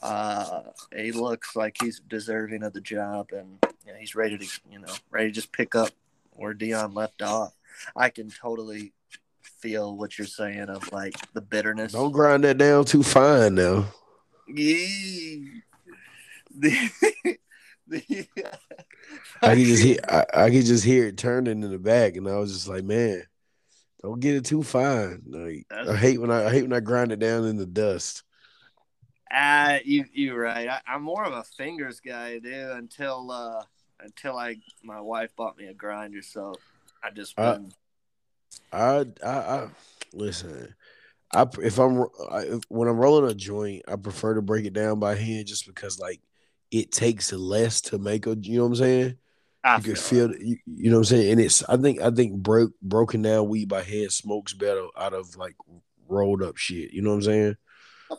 [0.03, 0.63] Uh,
[0.97, 4.81] he looks like he's deserving of the job, and you know, he's ready to, you
[4.81, 5.91] know, ready to just pick up
[6.33, 7.55] where Deion left off.
[7.95, 8.93] I can totally
[9.43, 11.93] feel what you're saying of like the bitterness.
[11.93, 13.87] Don't grind that down too fine now.
[14.49, 15.37] Yeah.
[16.55, 16.91] The,
[17.87, 18.27] the,
[19.41, 19.99] I can just hear.
[20.09, 22.85] I, I can just hear it turning in the back, and I was just like,
[22.85, 23.23] man,
[24.03, 25.23] don't get it too fine.
[25.27, 28.23] Like I hate when I, I hate when I grind it down in the dust.
[29.31, 30.69] Ah, you you right.
[30.69, 32.53] I, I'm more of a fingers guy, dude.
[32.53, 33.65] Until uh,
[34.01, 36.55] until I my wife bought me a grinder, so
[37.03, 37.73] I just Uh, been,
[38.73, 39.69] I, I, I
[40.13, 40.75] listen.
[41.35, 44.75] I if I'm I, if, when I'm rolling a joint, I prefer to break it
[44.75, 46.21] down by hand just because like
[46.71, 48.37] it takes less to make a.
[48.39, 49.17] You know what I'm saying?
[49.65, 52.11] I you can feel, you, you know what I'm saying, and it's I think I
[52.11, 55.55] think broke broken down weed by hand smokes better out of like
[56.09, 56.93] rolled up shit.
[56.93, 57.57] You know what I'm saying?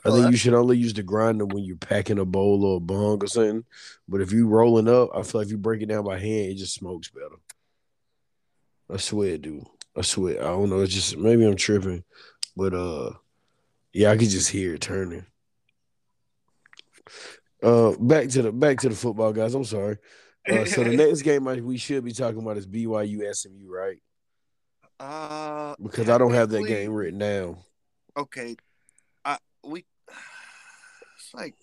[0.05, 2.79] I think you should only use the grinder when you're packing a bowl or a
[2.79, 3.63] bong or something.
[4.07, 6.51] But if you rolling up, I feel like if you break it down by hand,
[6.51, 7.35] it just smokes better.
[8.91, 9.65] I swear, dude.
[9.95, 10.39] I swear.
[10.41, 10.81] I don't know.
[10.81, 12.03] It's just maybe I'm tripping,
[12.55, 13.11] but uh,
[13.91, 15.25] yeah, I could just hear it turning.
[17.61, 19.53] Uh, back to the back to the football guys.
[19.53, 19.97] I'm sorry.
[20.49, 23.97] Uh, so the next game I, we should be talking about is BYU SMU, right?
[24.99, 27.57] Uh, Because I don't have that game written down.
[28.15, 28.55] Okay,
[29.25, 29.85] I we
[31.17, 31.55] it's like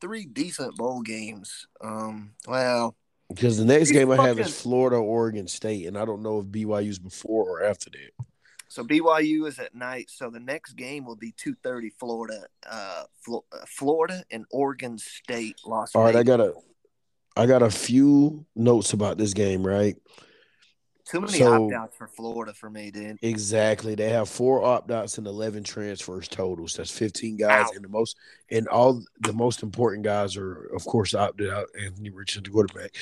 [0.00, 1.66] three decent bowl games.
[1.80, 2.94] Um, well,
[3.28, 6.46] Because the next game I have is Florida, Oregon State, and I don't know if
[6.46, 8.26] BYU's before or after that.
[8.68, 10.08] so BYU is at night.
[10.10, 11.90] So the next game will be two thirty.
[11.90, 15.56] Florida, uh, uh, Florida and Oregon State.
[15.66, 16.54] Las All right, I got a,
[17.36, 19.66] I got a few notes about this game.
[19.66, 19.96] Right,
[21.06, 23.18] too many so- opt outs for Florida for me, dude.
[23.22, 23.94] exactly.
[23.94, 26.74] They have four opt outs and eleven transfers totals.
[26.74, 27.72] That's fifteen guys, Ow.
[27.74, 28.16] and the most,
[28.50, 31.68] and all the most important guys are, of course, opted out.
[31.82, 32.94] Anthony Richardson, the quarterback.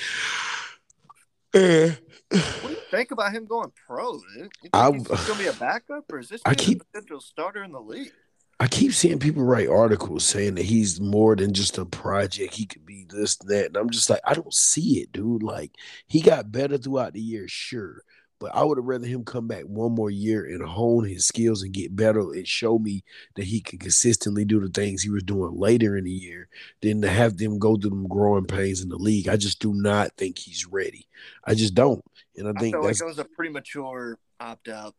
[1.53, 1.97] And
[2.29, 4.49] What do you think about him going pro, dude?
[4.63, 7.61] You I- he's gonna be a backup, or is this I keep- a potential starter
[7.63, 8.13] in the league?
[8.61, 12.53] I keep seeing people write articles saying that he's more than just a project.
[12.53, 13.65] He could be this, and that.
[13.65, 15.41] And I'm just like, I don't see it, dude.
[15.41, 15.71] Like,
[16.05, 18.03] he got better throughout the year, sure.
[18.39, 21.63] But I would have rather him come back one more year and hone his skills
[21.63, 23.03] and get better and show me
[23.35, 26.47] that he can consistently do the things he was doing later in the year
[26.83, 29.27] than to have them go through them growing pains in the league.
[29.27, 31.07] I just do not think he's ready.
[31.45, 32.05] I just don't.
[32.37, 34.93] And I I think feel like that's it was a premature opt out.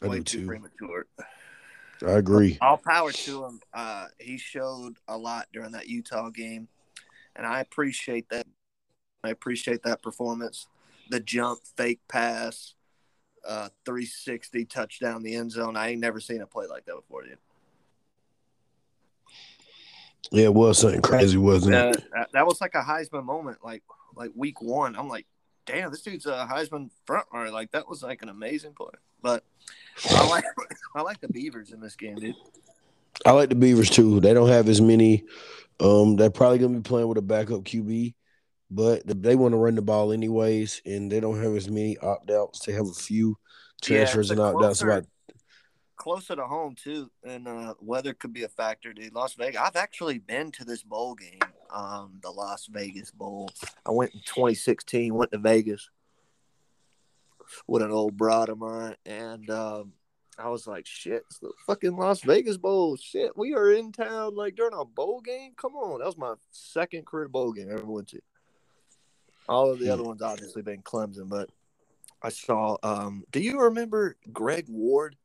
[0.00, 0.46] I Way too.
[0.46, 1.06] premature.
[2.06, 2.58] I agree.
[2.60, 3.60] All power to him.
[3.72, 6.68] Uh, he showed a lot during that Utah game,
[7.36, 8.46] and I appreciate that.
[9.24, 10.66] I appreciate that performance.
[11.10, 12.74] The jump, fake pass,
[13.46, 15.76] uh, 360 touchdown the end zone.
[15.76, 17.38] I ain't never seen a play like that before, dude.
[20.30, 22.04] Yeah, it was something crazy, wasn't Uh, it?
[22.14, 23.82] that, that was like a Heisman moment, like
[24.16, 24.96] like week one.
[24.96, 25.26] I'm like,
[25.66, 27.50] damn, this dude's a Heisman front runner.
[27.50, 28.92] Like that was like an amazing play.
[29.20, 29.44] But
[30.10, 30.44] I like
[30.94, 32.34] I like the Beavers in this game, dude.
[33.24, 34.20] I like the Beavers too.
[34.20, 35.24] They don't have as many.
[35.80, 38.14] Um, they're probably gonna be playing with a backup QB,
[38.70, 42.30] but they want to run the ball anyways, and they don't have as many opt
[42.30, 42.60] outs.
[42.64, 43.36] They have a few
[43.80, 44.82] transfers a and opt outs.
[44.82, 45.04] About
[45.96, 49.14] closer to home too, and uh, weather could be a factor, dude.
[49.14, 49.60] Las Vegas.
[49.60, 51.38] I've actually been to this bowl game,
[51.72, 53.48] um, the Las Vegas Bowl.
[53.86, 55.14] I went in 2016.
[55.14, 55.88] Went to Vegas
[57.66, 59.92] with an old broad of mine, and um,
[60.38, 62.96] I was like, "Shit, it's the fucking Las Vegas Bowl.
[62.96, 65.52] Shit, we are in town like during a bowl game.
[65.56, 68.20] Come on, that was my second career bowl game I ever went to.
[69.48, 69.92] All of the Hmm.
[69.92, 71.50] other ones obviously been Clemson, but
[72.22, 72.76] I saw.
[72.82, 75.16] Um, do you remember Greg Ward?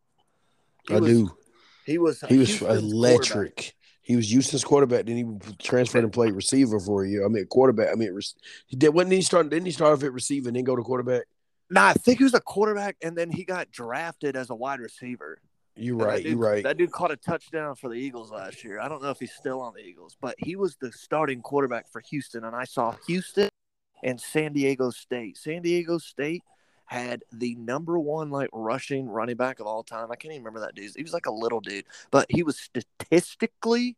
[0.88, 1.38] He I was- do.
[1.86, 3.74] He was He was electric.
[4.02, 5.06] He was Houston's quarterback.
[5.06, 7.26] Then he transferred and played receiver for a year.
[7.26, 7.90] I mean, quarterback.
[7.92, 8.18] I mean,
[8.68, 8.90] he did.
[8.90, 9.50] Wasn't he start?
[9.50, 11.24] Didn't he start off at receiver and then go to quarterback?
[11.70, 14.80] Nah, I think he was a quarterback, and then he got drafted as a wide
[14.80, 15.40] receiver.
[15.76, 16.24] You're right.
[16.24, 16.64] dude- You're right.
[16.64, 18.80] That dude caught a touchdown for the Eagles last year.
[18.80, 21.88] I don't know if he's still on the Eagles, but he was the starting quarterback
[21.92, 22.44] for Houston.
[22.46, 23.50] And I saw Houston
[24.02, 25.38] and San Diego State.
[25.38, 26.44] San Diego State
[26.86, 30.10] had the number one like rushing running back of all time.
[30.10, 30.94] I can't even remember that dude.
[30.96, 33.98] He was like a little dude, but he was statistically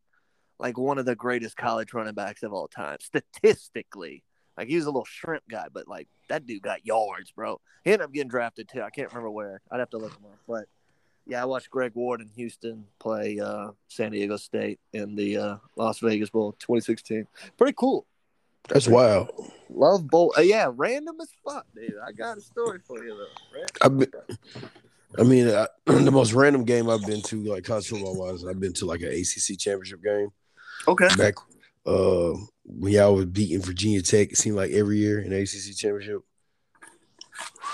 [0.59, 2.97] like one of the greatest college running backs of all time.
[2.99, 4.23] Statistically.
[4.59, 7.61] Like he was a little shrimp guy, but like that dude got yards, bro.
[7.85, 8.81] He ended up getting drafted too.
[8.81, 9.61] I can't remember where.
[9.71, 10.37] I'd have to look him up.
[10.45, 10.65] But
[11.25, 15.57] yeah, I watched Greg Ward in Houston play uh, San Diego State in the uh,
[15.77, 17.25] Las Vegas Bowl 2016.
[17.57, 18.05] Pretty cool.
[18.67, 19.29] That's wild.
[19.69, 20.33] Love bowl.
[20.37, 21.93] Uh, yeah, random as fuck, dude.
[22.05, 23.17] I got a story for you
[23.81, 23.89] though.
[23.89, 24.11] Been.
[25.17, 28.59] I mean, I, the most random game I've been to, like college football wise, I've
[28.59, 30.31] been to like an ACC championship game
[30.87, 31.07] Okay.
[31.17, 31.35] back
[31.85, 32.33] uh,
[32.69, 34.31] when y'all was beating Virginia Tech.
[34.31, 36.21] It seemed like every year in the ACC championship.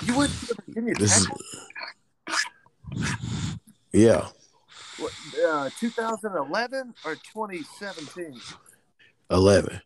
[0.06, 2.36] You went to Virginia This is, Tech,
[3.94, 4.28] yeah,
[5.00, 5.14] what,
[5.48, 8.40] uh, 2011 or 2017?
[9.32, 9.82] eleven.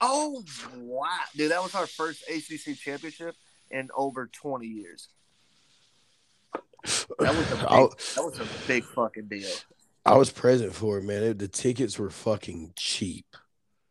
[0.00, 0.42] Oh
[0.78, 3.34] wow, dude, that was our first ACC championship
[3.70, 5.08] in over 20 years.
[7.18, 9.48] That was a big, I, that was a big fucking deal.
[10.06, 11.22] I was present for it, man.
[11.22, 13.26] It- the tickets were fucking cheap.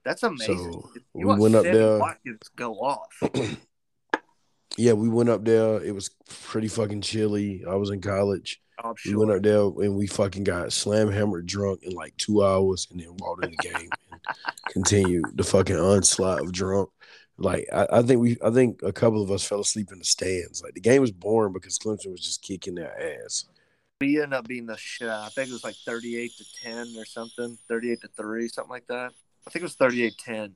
[0.05, 0.71] That's amazing.
[0.71, 1.99] So we went up there.
[1.99, 3.21] Watkins go off.
[4.77, 5.83] Yeah, we went up there.
[5.83, 7.65] It was pretty fucking chilly.
[7.69, 8.61] I was in college.
[8.81, 12.15] Oh, I'm We went up there and we fucking got slam hammered drunk in like
[12.15, 14.21] two hours and then walked in the game and
[14.69, 16.89] continued the fucking onslaught of drunk.
[17.37, 20.05] Like I, I think we I think a couple of us fell asleep in the
[20.05, 20.61] stands.
[20.63, 23.45] Like the game was boring because Clemson was just kicking their ass.
[23.99, 25.09] We ended up being the shit.
[25.09, 25.25] out.
[25.25, 28.87] I think it was like 38 to 10 or something, 38 to 3, something like
[28.87, 29.11] that.
[29.47, 30.53] I think it was 38 10.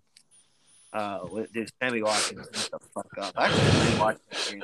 [0.92, 1.20] Uh,
[1.54, 3.34] dude, Sammy Watkins, shut the fuck up.
[3.36, 4.64] I actually rewatched that game.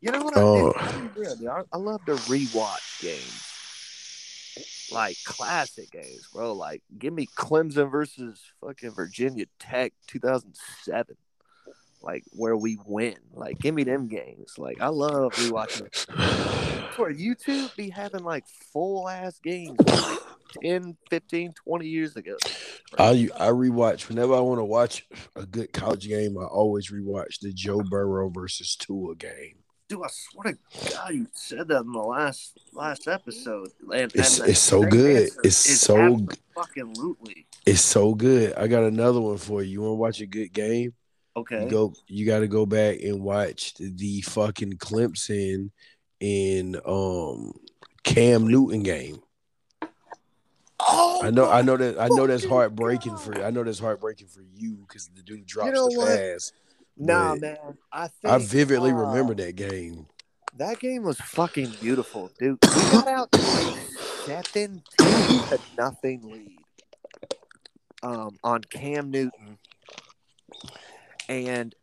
[0.00, 0.36] You know what?
[0.36, 0.72] I, Oh.
[1.14, 1.46] dude.
[1.46, 6.52] I, I love to rewatch games, like classic games, bro.
[6.52, 11.16] Like, give me Clemson versus fucking Virginia Tech 2007,
[12.02, 13.16] like where we win.
[13.32, 14.58] Like, give me them games.
[14.58, 15.88] Like, I love rewatching.
[16.94, 20.18] For YouTube be having like full ass games like
[20.62, 22.36] 10, 15, 20 years ago.
[22.98, 26.36] I I rewatch whenever I want to watch a good college game.
[26.38, 29.56] I always rewatch the Joe Burrow versus Tua game.
[29.88, 33.68] Dude, I swear to God, you said that in the last last episode.
[33.92, 35.28] And, It's and it's so good.
[35.42, 37.44] It's so fucking lootly.
[37.66, 38.54] it's so good.
[38.54, 39.72] I got another one for you.
[39.72, 40.94] You want to watch a good game?
[41.36, 41.64] Okay.
[41.64, 41.94] You go.
[42.06, 45.70] You got to go back and watch the fucking Clemson
[46.20, 47.52] in um
[48.04, 49.18] Cam Newton game.
[50.86, 51.50] Oh, I know.
[51.50, 51.98] I know that.
[51.98, 53.42] I know that's heartbreaking for.
[53.42, 56.08] I know that's heartbreaking for you because the dude drops know the what?
[56.08, 56.52] pass.
[56.96, 57.56] Nah, man.
[57.92, 60.06] I think I vividly uh, remember that game.
[60.56, 62.58] That game was fucking beautiful, dude.
[62.62, 63.76] We got out to a
[64.24, 66.58] seventeen to nothing lead
[68.02, 69.58] um, on Cam Newton,
[71.28, 71.74] and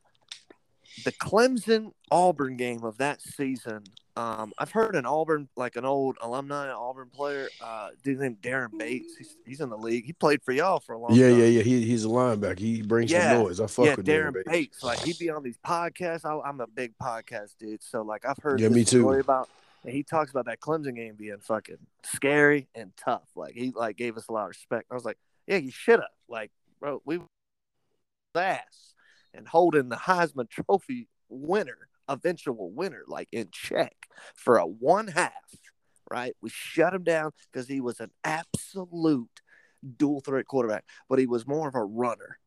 [1.04, 3.84] the Clemson Auburn game of that season.
[4.18, 8.78] Um, I've heard an Auburn, like an old alumni Auburn player, uh, dude named Daren
[8.78, 9.16] Bates.
[9.18, 10.06] He's, he's in the league.
[10.06, 11.40] He played for y'all for a long Yeah, time.
[11.40, 11.62] yeah, yeah.
[11.62, 12.60] He, he's a linebacker.
[12.60, 13.32] He brings Yeah.
[13.32, 13.60] some noise.
[13.62, 14.84] I fuck yeah, with Darren Daren Bates.
[14.84, 16.26] Like he'd be on these podcasts.
[16.26, 19.00] I, I'm a big podcast dude, so like I've heard Yeah, me too.
[19.02, 19.48] story about,
[19.86, 23.24] and he talks about that Clemson game being fucking scary and tough.
[23.36, 24.88] Like he like gave us a lot of respect.
[24.92, 26.10] I was like, yeah, you should have.
[26.28, 27.20] Like, bro, we
[28.36, 28.94] ass
[29.34, 33.96] and holding the Heisman Trophy winner, eventual winner, like in check
[34.36, 35.32] for a one half.
[36.10, 39.30] Right, we shut him down because he was an absolute
[39.98, 42.38] dual threat quarterback, but he was more of a runner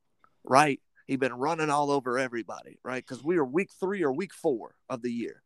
[0.45, 0.81] right?
[1.07, 3.05] He'd been running all over everybody, right?
[3.07, 5.43] Because we were week three or week four of the year.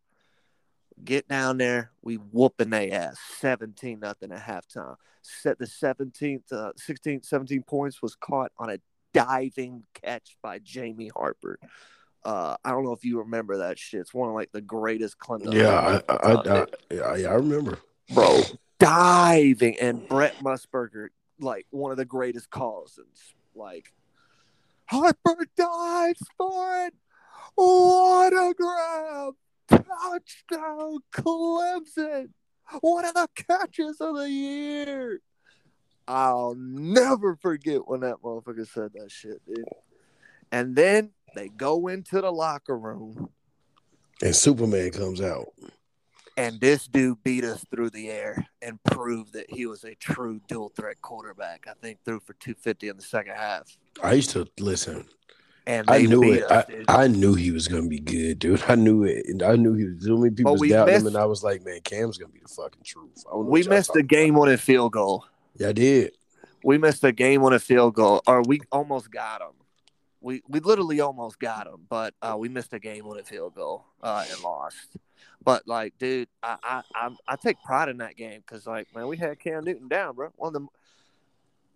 [1.05, 4.97] Get down there, we whooping their ass, seventeen nothing at halftime.
[5.23, 8.79] Set the seventeenth, uh, 16, 17 points was caught on a
[9.14, 11.59] diving catch by Jamie Harper.
[12.24, 14.00] Uh, I don't know if you remember that shit.
[14.00, 15.54] It's one of like the greatest Clemson.
[15.54, 16.66] Yeah, I, I, I,
[17.12, 17.78] I, yeah, I remember.
[18.12, 18.42] bro,
[18.78, 21.09] diving, and Brent Musburger,
[21.40, 23.35] like one of the greatest Collisons.
[23.54, 23.92] Like
[24.87, 26.94] Harper dives for it.
[27.54, 29.35] What a grab!
[29.68, 32.31] Touchdown, Clemson!
[32.81, 35.20] One of the catches of the year.
[36.07, 39.64] I'll never forget when that motherfucker said that shit, dude.
[40.50, 43.29] And then they go into the locker room
[44.23, 45.49] And Superman comes out.
[46.37, 50.41] and this dude beat us through the air and proved that he was a true
[50.49, 51.67] dual threat quarterback.
[51.69, 53.77] I think threw for 250 in the second half.
[54.03, 55.07] I used to listen.
[55.67, 56.45] And I knew it.
[56.45, 57.05] us, I.
[57.05, 58.62] I knew he was gonna be good, dude.
[58.69, 59.27] I knew it.
[59.27, 60.03] And I knew he was.
[60.07, 62.41] So many people was doubting him, missed- and I was like, man, Cam's gonna be
[62.41, 63.23] the fucking truth.
[63.35, 65.27] We missed a game winning field goal.
[65.59, 66.12] Yeah, I did.
[66.64, 69.49] We missed a game on a field goal, or we almost got him.
[70.20, 73.87] We we literally almost got him, but uh, we missed a game winning field goal
[74.02, 74.96] uh, and lost.
[75.44, 79.07] But like, dude, I I I, I take pride in that game because like, man,
[79.07, 80.31] we had Cam Newton down, bro.
[80.37, 80.68] One of the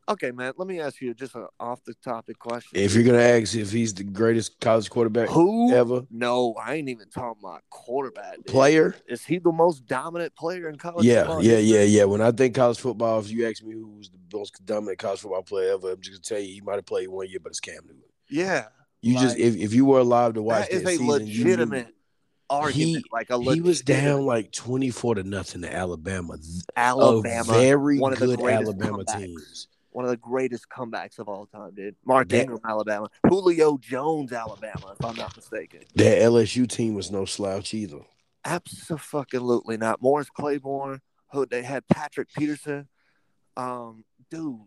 [0.09, 0.53] Okay, man.
[0.57, 2.71] Let me ask you just an off the topic question.
[2.79, 5.73] If you're gonna ask if he's the greatest college quarterback Who?
[5.73, 8.37] ever, No, I ain't even talking about quarterback.
[8.37, 8.47] dude.
[8.47, 11.45] player, Is he the most dominant player in college yeah, football?
[11.45, 12.05] yeah, yeah, yeah.
[12.05, 15.43] When I think college football, if you ask me who's the most dominant college football
[15.43, 17.61] player ever, I'm just gonna tell you he might have played one year, but it's
[17.61, 18.03] Cam Newton.
[18.33, 18.67] Yeah.
[19.03, 21.53] You just if, if you were alive to watch That is that a season, you
[21.53, 21.89] argument.
[22.73, 26.37] He- like a he was down like 24 to nothing to Alabama.
[26.77, 27.53] Alabama.
[27.53, 29.19] a very one of the good Alabama comebacks.
[29.19, 29.69] teams.
[29.91, 31.97] One of the greatest comebacks of all time, dude.
[32.05, 33.09] Mark That- Ingram, Alabama.
[33.29, 35.81] Julio Jones, Alabama, if I'm not mistaken.
[35.97, 38.01] That LSU team was no slouch either.
[38.45, 40.01] Absolutely not.
[40.03, 41.01] Morris Claiborne,
[41.33, 42.89] who they had Patrick Peterson.
[43.57, 44.61] Um, dude,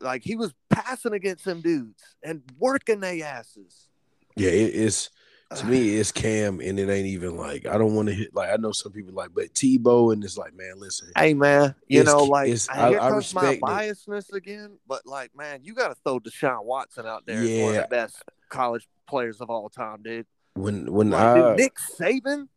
[0.00, 3.88] like he was passing against them dudes and working their asses.
[4.36, 5.10] Yeah, it, it's
[5.56, 8.34] to me it's Cam, and it ain't even like I don't want to hit.
[8.34, 11.74] Like I know some people like, but Tebow, and it's like, man, listen, Hey man,
[11.88, 13.62] you know, like it's- I, here I comes my respect it.
[13.62, 17.68] biasness again, but like, man, you got to throw Deshaun Watson out there as one
[17.70, 17.82] of Yeah.
[17.82, 20.26] the best college players of all time, dude.
[20.54, 22.48] when when Like, I dude, Nick Saban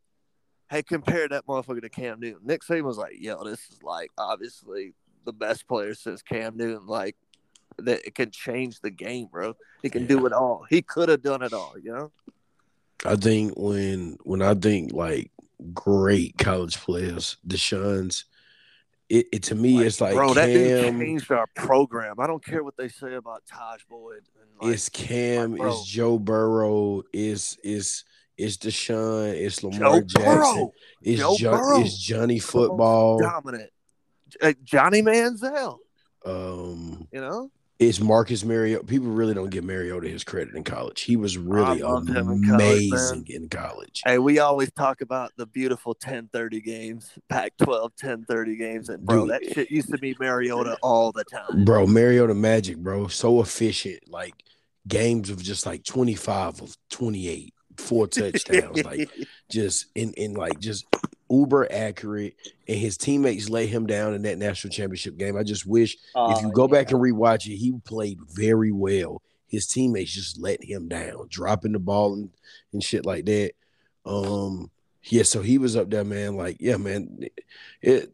[0.69, 2.39] hey, compare that motherfucker to Cam Newton.
[2.45, 4.93] Nick Saban was like, yo, this is like obviously
[5.25, 6.87] the best player since Cam Newton.
[6.87, 7.15] Like
[7.85, 9.55] that it can change the game, bro.
[9.81, 10.65] He can do it all.
[10.69, 12.11] He could have done it all, you know?
[13.05, 15.31] I think when when I think like
[15.73, 18.25] great college players, Deshaun's
[19.09, 22.15] it, it to me Like, it's like bro, Cam, that dude changed our program.
[22.19, 24.23] I don't care what they say about Tajh Boyd.
[24.39, 28.05] And like, it's Cam, like, it's Joe Burrow, it's it's
[28.37, 31.81] it's Deshaun, it's Joe Lamar Jackson, Burrow, it's Joe Jo- Burrow.
[31.81, 33.69] it's Johnny Football, dominant.
[34.63, 35.79] Johnny Manziel,
[36.25, 37.51] um, you know?
[37.81, 38.85] It's Marcus Mariota.
[38.85, 41.01] People really don't give Mariota his credit in college.
[41.01, 44.03] He was really him in college, amazing in college.
[44.05, 48.89] Hey, we always talk about the beautiful 1030 games, Pac 12 1030 games.
[48.89, 49.29] And, bro, Dude.
[49.31, 51.65] that shit used to be Mariota all the time.
[51.65, 54.07] Bro, Mariota Magic, bro, so efficient.
[54.07, 54.35] Like
[54.87, 59.09] games of just like 25 of 28, four touchdowns, like
[59.49, 60.85] just in in like just
[61.31, 62.35] uber accurate.
[62.67, 65.37] And his teammates lay him down in that national championship game.
[65.37, 69.21] I just wish if you Uh, go back and rewatch it, he played very well.
[69.47, 72.29] His teammates just let him down, dropping the ball and,
[72.73, 73.51] and shit like that.
[74.05, 74.71] Um,
[75.03, 76.35] yeah, so he was up there, man.
[76.35, 77.25] Like, yeah, man.
[77.81, 78.13] It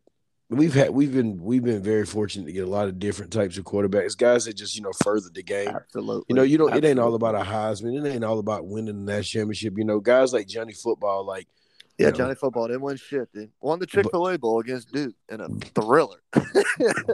[0.49, 3.57] we've had we've been we've been very fortunate to get a lot of different types
[3.57, 5.67] of quarterbacks, guys that just you know furthered the game.
[5.67, 6.25] Absolutely.
[6.29, 6.75] You know, you don't.
[6.75, 8.05] It ain't all about a Heisman.
[8.05, 9.77] It ain't all about winning the national championship.
[9.77, 11.47] You know, guys like Johnny Football, like
[11.97, 12.17] Yeah, you know.
[12.17, 13.51] Johnny Football didn't win shit, dude.
[13.59, 16.21] Won the Chick fil A Bowl against Duke in a thriller.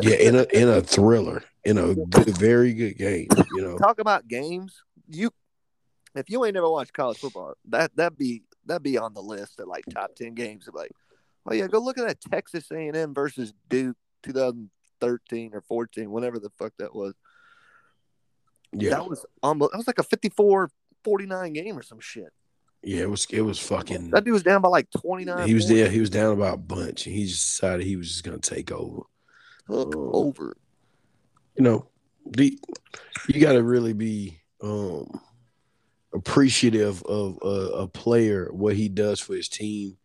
[0.02, 3.28] yeah, in a in a thriller, in a good, very good game.
[3.54, 4.84] You know, Talk about games.
[5.08, 5.32] You,
[6.16, 9.60] if you ain't never watched college football, that that be that be on the list
[9.62, 10.68] of like top ten games.
[10.68, 10.92] Of like,
[11.46, 16.12] oh yeah, go look at that Texas A and M versus Duke, 2013 or 14,
[16.12, 17.14] whenever the fuck that was.
[18.74, 19.72] yeah, That was almost.
[19.72, 22.34] That was like a 54-49 game or some shit.
[22.84, 23.02] Yeah.
[23.04, 24.10] It was it was fucking.
[24.12, 25.48] That dude was down by like 29.
[25.48, 25.90] He was there.
[25.90, 28.72] He was down about a bunch, and he just decided he was just gonna take
[28.72, 29.02] over.
[29.68, 30.12] Took Oh.
[30.14, 30.58] over.
[31.56, 31.88] you know,
[32.26, 32.58] the
[33.28, 35.20] you got to really be um
[36.14, 37.48] appreciative of a,
[37.84, 39.98] a player what he does for his team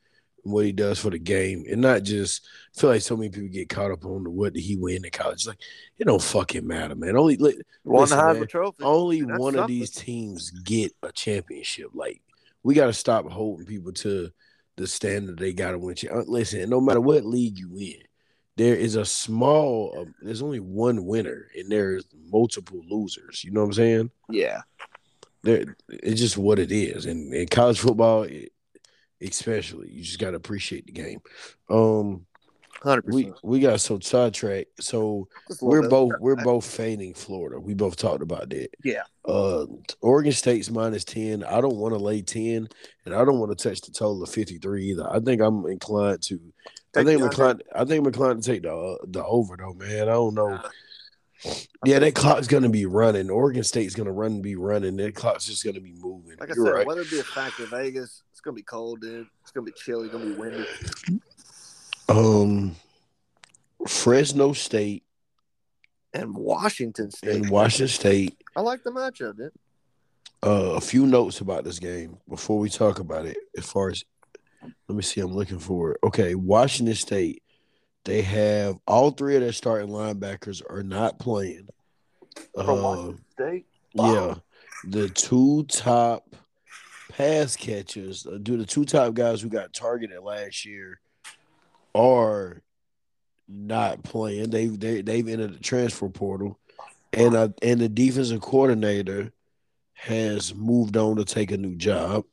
[0.44, 3.28] and what he does for the game and not just I feel like so many
[3.28, 5.58] people get caught up on the what did he win in college like
[5.98, 8.82] it don't fucking matter man only Listen, man, Trophy.
[8.82, 12.22] only one of these teams get a championship like
[12.68, 14.30] we got to stop holding people to
[14.76, 17.96] the standard they got to win uh, listen no matter what league you win
[18.58, 23.44] there is a small um, there's only one winner and there's multiple losers.
[23.44, 24.10] You know what i'm saying?
[24.28, 24.62] Yeah.
[25.42, 27.06] there it's just what it is.
[27.06, 28.52] And in college football it,
[29.22, 31.20] especially you just got to appreciate the game.
[31.70, 32.26] Um
[32.82, 33.02] 100%.
[33.12, 35.26] we we got so sidetracked so
[35.60, 39.02] we're both we're both fading florida we both talked about that Yeah.
[39.24, 39.66] uh
[40.00, 42.68] oregon state's minus 10 i don't want to lay 10
[43.04, 46.22] and i don't want to touch the total of 53 either i think i'm inclined
[46.22, 46.40] to
[46.96, 47.62] I think I'm inclined.
[47.74, 50.08] I think I'm inclined to take the uh, the over though, man.
[50.08, 50.58] I don't know.
[51.84, 53.30] Yeah, that clock's gonna be running.
[53.30, 54.96] Oregon State's gonna run and be running.
[54.96, 56.36] That clock's just gonna be moving.
[56.40, 56.86] Like I You're said, right.
[56.86, 57.66] weather be a factor.
[57.66, 59.26] Vegas, it's gonna be cold, dude.
[59.42, 60.06] It's gonna be chilly.
[60.06, 60.64] It's gonna be windy.
[62.08, 62.76] Um,
[63.86, 65.04] Fresno State
[66.14, 67.36] And Washington State.
[67.36, 68.36] and Washington State.
[68.56, 69.52] I like the matchup, dude.
[70.42, 73.36] Uh, a few notes about this game before we talk about it.
[73.56, 74.04] As far as,
[74.88, 75.98] let me see, I'm looking for it.
[76.04, 77.42] Okay, Washington State.
[78.04, 81.68] They have all three of their starting linebackers are not playing.
[82.54, 83.66] For Uh, Washington State.
[83.94, 84.34] Yeah,
[84.84, 86.34] the two top
[87.10, 91.00] pass catchers, uh, do the two top guys who got targeted last year,
[91.94, 92.62] are
[93.48, 94.50] not playing.
[94.50, 96.58] They've they, they've entered the transfer portal,
[97.12, 99.32] and uh, and the defensive coordinator
[99.94, 102.24] has moved on to take a new job.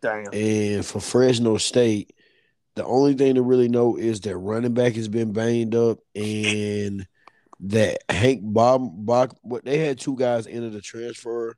[0.00, 0.32] Damn.
[0.32, 2.14] And for Fresno State,
[2.74, 7.06] the only thing to really know is that running back has been banged up and
[7.60, 11.56] that Hank Bob Bach what they had two guys enter the transfer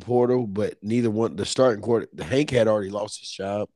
[0.00, 3.68] portal, but neither one the starting quarter Hank had already lost his job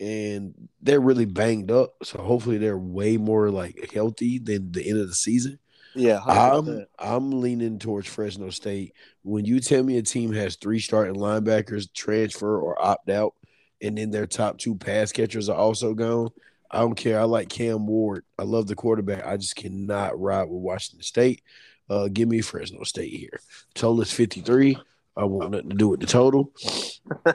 [0.00, 1.94] and they're really banged up.
[2.02, 5.58] So hopefully they're way more like healthy than the end of the season.
[5.94, 6.86] Yeah, I'm 100%.
[6.98, 8.94] I'm leaning towards Fresno State.
[9.22, 13.34] When you tell me a team has three starting linebackers transfer or opt out,
[13.80, 16.30] and then their top two pass catchers are also gone,
[16.70, 17.18] I don't care.
[17.18, 18.24] I like Cam Ward.
[18.38, 19.26] I love the quarterback.
[19.26, 21.42] I just cannot ride with Washington State.
[21.88, 23.40] Uh, give me Fresno State here.
[23.74, 24.76] Total is 53.
[25.16, 26.52] I want nothing to do with the total,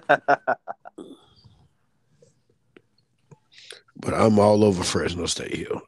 [4.01, 5.81] but I'm all over Fresno State here.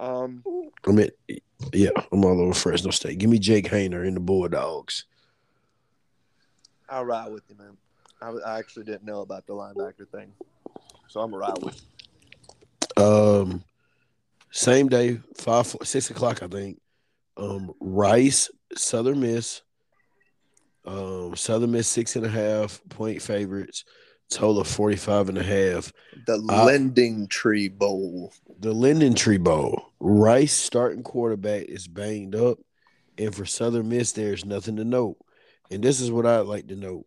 [0.00, 0.42] um,
[0.86, 1.08] I mean,
[1.72, 3.18] yeah, I'm all over Fresno State.
[3.18, 5.06] Give me Jake Haener in the Bulldogs.
[6.88, 7.76] I'll ride with you, man.
[8.20, 10.32] I, I actually didn't know about the linebacker thing,
[11.08, 11.80] so I'm gonna ride with.
[12.98, 13.04] You.
[13.04, 13.64] Um,
[14.50, 16.80] same day, five, four, six o'clock, I think.
[17.36, 19.62] Um, Rice, Southern Miss.
[20.84, 23.84] Um, Southern Miss six and a half point favorites.
[24.34, 25.92] Total of 45 and a half.
[26.26, 28.32] The LendingTree Bowl.
[28.60, 29.92] The LendingTree Bowl.
[30.00, 32.58] Rice starting quarterback is banged up,
[33.18, 35.16] and for Southern Miss, there's nothing to note.
[35.70, 37.06] And this is what I'd like to note.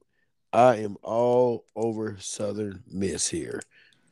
[0.53, 3.61] I am all over Southern Miss here.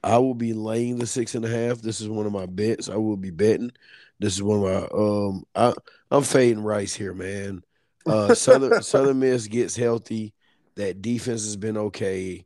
[0.04, 1.82] I will be laying the six and a half.
[1.82, 2.90] This is one of my bets.
[2.90, 3.72] I will be betting.
[4.20, 5.46] This is one of my um.
[5.56, 5.74] I
[6.12, 7.64] I'm fading Rice here, man.
[8.06, 10.34] Uh, Southern Southern Miss gets healthy.
[10.76, 12.46] That defense has been okay.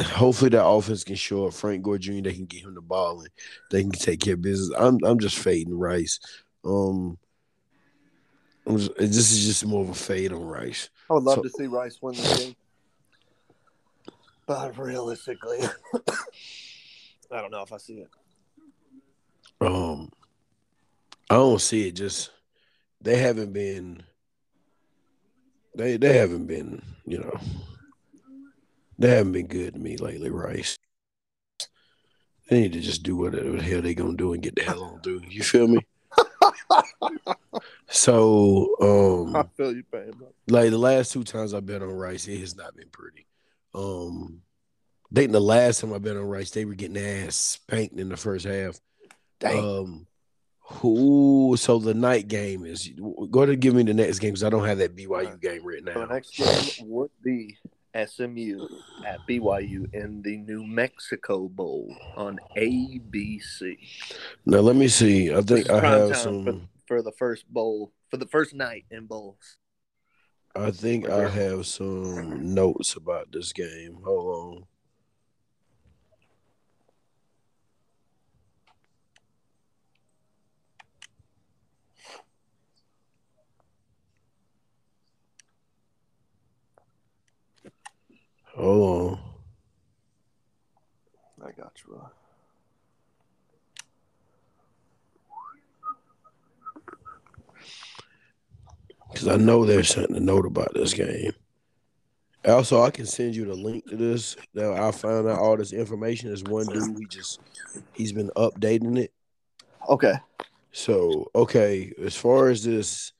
[0.00, 1.54] Hopefully, that offense can show up.
[1.54, 2.20] Frank Gore Jr.
[2.22, 3.28] They can get him the ball and
[3.70, 4.76] they can take care of business.
[4.78, 6.18] I'm I'm just fading Rice.
[6.64, 7.18] Um,
[8.66, 10.90] I'm just, this is just more of a fade on Rice.
[11.08, 12.56] I would love So- to see Rice win the game.
[14.46, 15.60] But realistically,
[17.30, 18.08] I don't know if I see it.
[19.60, 20.10] Um,
[21.30, 21.92] I don't see it.
[21.92, 22.30] Just
[23.00, 24.02] they haven't been.
[25.76, 26.82] They they haven't been.
[27.06, 27.40] You know,
[28.98, 30.30] they haven't been good to me lately.
[30.30, 30.78] Rice.
[32.48, 34.84] They need to just do whatever the hell they gonna do and get the hell
[34.84, 35.22] on through.
[35.28, 35.80] You feel me?
[37.88, 40.28] So, um, feel you, pain, bro.
[40.48, 43.26] like the last two times I've been on Rice, it has not been pretty.
[43.74, 44.40] Um,
[45.12, 47.98] I think the last time I've been on Rice, they were getting their ass spanked
[47.98, 48.80] in the first half.
[49.38, 49.58] Dang.
[49.64, 50.06] Um,
[50.60, 51.54] who?
[51.58, 52.88] So the night game is.
[53.30, 55.64] Go ahead and give me the next game because I don't have that BYU game
[55.64, 57.58] written So the next game would be
[57.94, 58.66] SMU
[59.06, 63.76] at BYU in the New Mexico Bowl on ABC
[64.44, 65.32] Now let me see.
[65.32, 66.68] I think I have time some.
[66.86, 69.56] for the first bowl for the first night in bowls.
[70.56, 73.98] I think I have some notes about this game.
[74.04, 74.64] Hold on.
[88.56, 89.18] Hold on.
[91.46, 92.10] I got you, bro.
[99.14, 101.32] because I know there's something to note about this game.
[102.44, 104.36] Also, I can send you the link to this.
[104.52, 106.30] Now I found out all this information.
[106.30, 106.98] Is one dude.
[106.98, 107.40] He just
[107.94, 109.12] he's been updating it.
[109.88, 110.14] Okay.
[110.72, 113.12] So okay, as far as this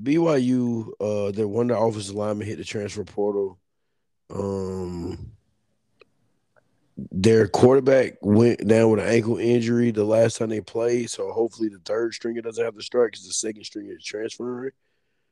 [0.00, 3.58] BYU, uh, their one the offensive linemen hit the transfer portal.
[4.32, 5.32] Um,
[7.10, 11.10] their quarterback went down with an ankle injury the last time they played.
[11.10, 14.72] So hopefully the third stringer doesn't have to start because the second stringer is transferring.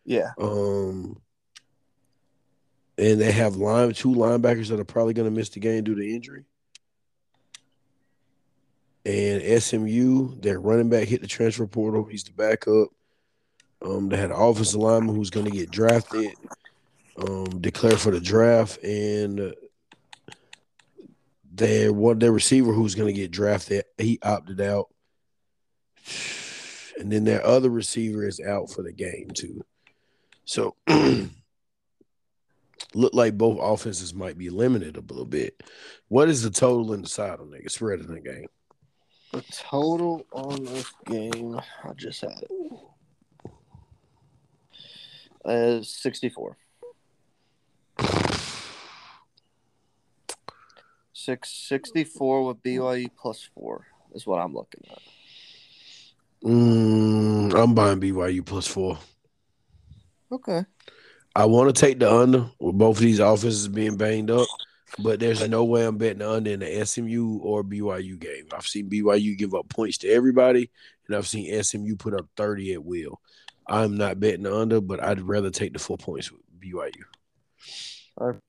[0.05, 0.31] Yeah.
[0.39, 1.21] Um,
[2.97, 5.95] and they have line two linebackers that are probably going to miss the game due
[5.95, 6.45] to injury.
[9.05, 12.05] And SMU, their running back hit the transfer portal.
[12.05, 12.89] He's the backup.
[13.81, 16.35] Um, they had an offensive lineman who's going to get drafted,
[17.19, 19.53] um, declared for the draft, and uh,
[21.53, 24.89] their one their receiver who's going to get drafted, he opted out.
[26.99, 29.65] And then their other receiver is out for the game too.
[30.45, 30.77] So
[32.95, 35.63] look like both offenses might be limited a little bit.
[36.09, 38.47] What is the total in the side on nigga spread in the game?
[39.33, 42.51] The total on this game, I just had it.
[45.45, 46.57] Is 64.
[51.29, 55.03] Six sixty four with BYU plus four is what I'm looking at.
[56.43, 58.99] Mm, I'm buying BYU plus four.
[60.33, 60.65] Okay.
[61.37, 64.47] I want to take the under with both of these offenses being banged up,
[65.01, 68.47] but there's no way I'm betting the under in the SMU or BYU game.
[68.55, 70.71] I've seen BYU give up points to everybody,
[71.07, 73.21] and I've seen SMU put up 30 at will.
[73.67, 77.03] I'm not betting the under, but I'd rather take the four points with BYU.
[78.17, 78.41] All right.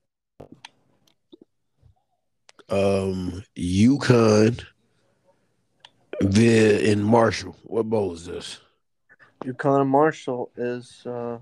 [2.70, 4.64] Um, UConn,
[6.20, 7.56] the in Marshall.
[7.64, 8.60] What bowl is this?
[9.44, 11.38] UConn and Marshall is uh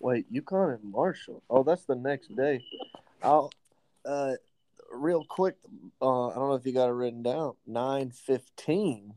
[0.00, 1.42] wait, UConn and Marshall.
[1.50, 2.64] Oh, that's the next day.
[3.22, 3.52] I'll
[4.04, 4.34] uh
[4.92, 5.56] real quick,
[6.00, 7.54] uh I don't know if you got it written down.
[7.66, 9.14] Nine fifteen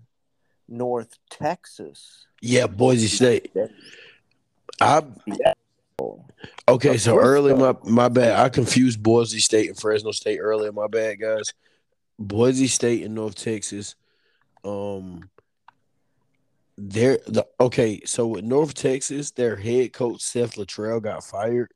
[0.68, 2.28] North Texas.
[2.42, 3.52] Yeah, Boise State.
[4.82, 5.04] I
[6.68, 6.96] okay.
[6.96, 7.80] Of So early, my so.
[7.84, 8.40] my bad.
[8.40, 10.72] I confused Boise State and Fresno State earlier.
[10.72, 11.54] My bad, guys.
[12.18, 13.96] Boise State and North Texas.
[14.64, 15.30] Um,
[16.78, 18.02] they're the okay.
[18.06, 21.72] So with North Texas, their head coach Seth Littrell got fired,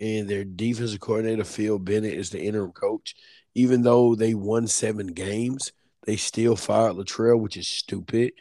[0.00, 3.14] and their defensive coordinator Phil Bennett is the interim coach.
[3.54, 5.72] Even though they won seven games,
[6.06, 8.32] They still fired Littrell, which is stupid.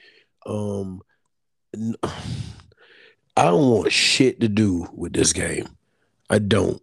[0.46, 1.02] Um,
[3.36, 5.68] I don't want shit to do with this game.
[6.30, 6.82] I don't.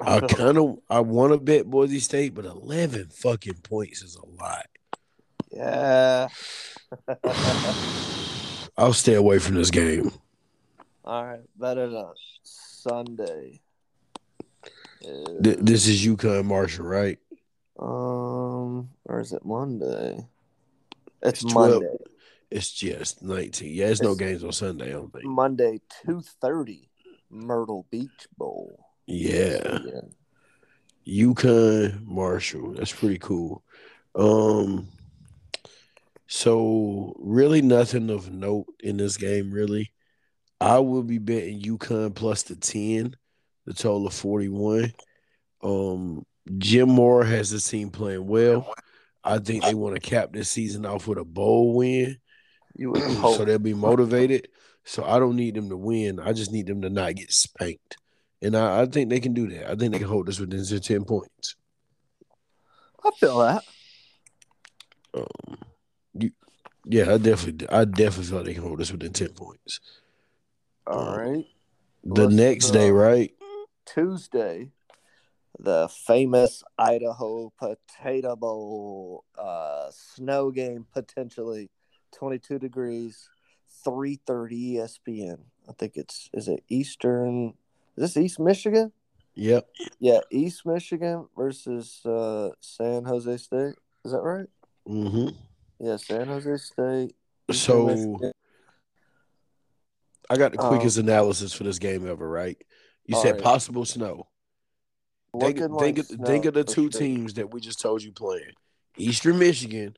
[0.00, 4.26] I kind of I want to bet Boise State, but eleven fucking points is a
[4.26, 4.66] lot.
[5.50, 6.28] Yeah.
[8.76, 10.12] I'll stay away from this game.
[11.04, 12.06] All right, better than
[12.42, 13.60] Sunday.
[15.02, 17.18] Th- this is UConn Marshall, right?
[17.78, 20.26] Um, or is it Monday?
[21.22, 21.70] It's, It's 12.
[21.82, 21.96] Monday.
[22.50, 23.74] It's just nineteen.
[23.74, 24.88] Yeah, there's no games on Sunday.
[24.88, 25.24] I don't think.
[25.24, 26.88] Monday, two thirty,
[27.30, 28.84] Myrtle Beach Bowl.
[29.06, 30.00] Yeah, Yeah.
[31.06, 32.74] UConn Marshall.
[32.74, 33.62] That's pretty cool.
[34.14, 34.88] Um,
[36.26, 39.50] so really nothing of note in this game.
[39.50, 39.92] Really,
[40.60, 43.16] I will be betting UConn plus the ten,
[43.64, 44.92] the total of forty one.
[45.62, 46.24] Um,
[46.58, 48.72] Jim Mora has this team playing well.
[49.24, 52.18] I think they want to cap this season off with a bowl win.
[52.76, 53.36] You would hope.
[53.36, 54.48] so they'll be motivated.
[54.84, 56.20] So I don't need them to win.
[56.20, 57.96] I just need them to not get spanked.
[58.42, 59.70] And I, I think they can do that.
[59.70, 61.56] I think they can hold this within 10 points.
[63.04, 63.64] I feel that.
[65.14, 65.58] Um,
[66.14, 66.30] you,
[66.84, 69.80] yeah, I definitely, I definitely feel they can hold this within 10 points.
[70.86, 71.46] All Um, right.
[72.04, 73.32] The Let's, next day, right?
[73.86, 74.70] Tuesday,
[75.58, 81.70] the famous Idaho Potato Bowl uh, snow game potentially,
[82.16, 83.28] twenty two degrees,
[83.84, 85.38] three thirty ESPN.
[85.68, 87.54] I think it's is it Eastern?
[87.96, 88.92] Is this East Michigan?
[89.34, 89.68] Yep.
[89.98, 93.74] Yeah, East Michigan versus uh, San Jose State.
[94.04, 94.46] Is that right?
[94.88, 95.28] Mm hmm
[95.78, 97.14] Yeah, San Jose State.
[97.52, 98.32] So Michigan.
[100.28, 102.56] I got the Um, quickest analysis for this game ever, right?
[103.04, 103.42] You said right.
[103.42, 104.26] possible snow.
[105.38, 107.00] Think, Looking think, snow think of the two sure.
[107.00, 108.54] teams that we just told you playing
[108.96, 109.96] Eastern Michigan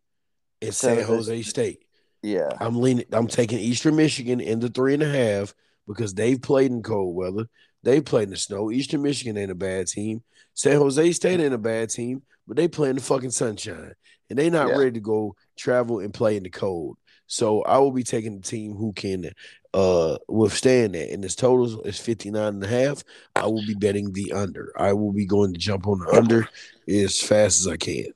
[0.61, 1.85] and San Jose State.
[2.23, 3.07] Yeah, I'm leaning.
[3.13, 5.55] I'm taking Eastern Michigan in the three and a half
[5.87, 7.47] because they've played in cold weather.
[7.85, 8.71] They played in the snow.
[8.71, 10.23] Eastern Michigan ain't a bad team.
[10.55, 13.93] San Jose State ain't a bad team, but they play in the fucking sunshine,
[14.29, 14.77] and they not Yeah.
[14.77, 16.99] ready to go travel and play in the cold.
[17.29, 19.31] So I will be taking the team who can
[19.75, 21.13] uh withstand that.
[21.13, 23.05] And this total is 59 and a half.
[23.37, 24.73] I will be betting the under.
[24.77, 26.49] I will be going to jump on the under
[26.89, 28.07] as fast as I can.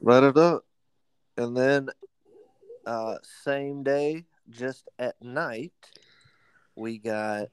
[0.00, 0.64] Let it up.
[1.36, 1.88] And then
[2.86, 5.72] uh same day, just at night,
[6.76, 7.48] we got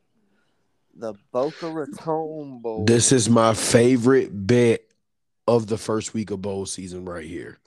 [0.95, 2.86] the Boca Raton Bowl.
[2.86, 4.82] This is my favorite bet
[5.47, 7.59] of the first week of bowl season right here.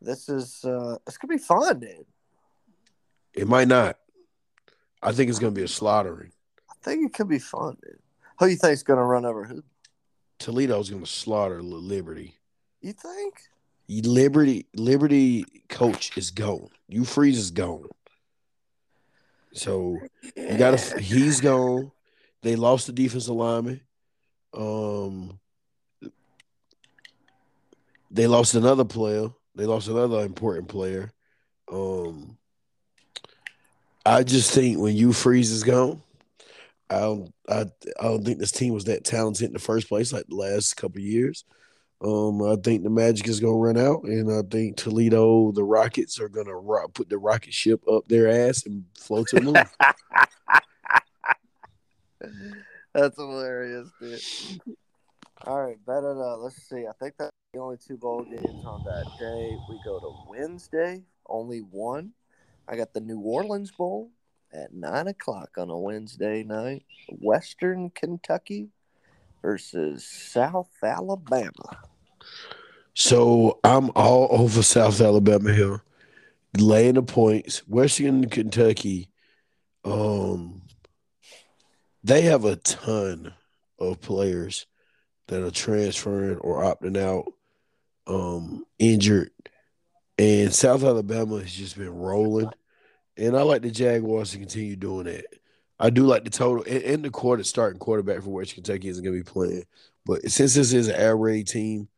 [0.00, 2.06] this is uh it's gonna be fun, dude.
[3.34, 3.98] It might not.
[5.02, 6.32] I think it's going to be a slaughtering.
[6.68, 8.00] I think it could be fun, dude.
[8.40, 9.62] Who you think's gonna run over who?
[10.38, 12.37] Toledo's going to slaughter Liberty.
[12.80, 13.34] You think?
[13.88, 16.68] Liberty, Liberty coach is gone.
[16.88, 17.88] Hugh Freeze is gone.
[19.52, 19.98] So
[20.36, 20.98] you got to.
[21.00, 21.90] He's gone.
[22.42, 23.80] They lost the defensive lineman.
[24.54, 25.38] Um,
[28.10, 29.28] they lost another player.
[29.54, 31.10] They lost another important player.
[31.70, 32.38] Um,
[34.06, 36.02] I just think when Hugh Freeze is gone,
[36.88, 37.34] I don't.
[37.48, 37.60] I,
[38.00, 40.76] I don't think this team was that talented in the first place, like the last
[40.76, 41.44] couple of years.
[42.00, 46.20] Um, I think the Magic is gonna run out, and I think Toledo, the Rockets,
[46.20, 49.56] are gonna ro- put the rocket ship up their ass and float to the moon.
[52.94, 54.20] That's hilarious, dude.
[55.44, 56.86] All right, better uh, let's see.
[56.86, 59.56] I think that's the only two bowl games on that day.
[59.68, 62.12] We go to Wednesday, only one.
[62.66, 64.10] I got the New Orleans Bowl
[64.52, 66.84] at nine o'clock on a Wednesday night.
[67.08, 68.70] Western Kentucky
[69.42, 71.78] versus South Alabama.
[72.94, 75.82] So I'm all over South Alabama here,
[76.58, 77.58] laying the points.
[77.68, 79.08] Western Kentucky,
[79.84, 80.62] um,
[82.02, 83.34] they have a ton
[83.78, 84.66] of players
[85.28, 87.32] that are transferring or opting out,
[88.06, 89.30] um, injured,
[90.18, 92.50] and South Alabama has just been rolling.
[93.16, 95.26] And I like the Jaguars to continue doing that.
[95.78, 99.04] I do like the total in, and the quarter starting quarterback for Western Kentucky isn't
[99.04, 99.64] going to be playing,
[100.04, 101.88] but since this is an air raid team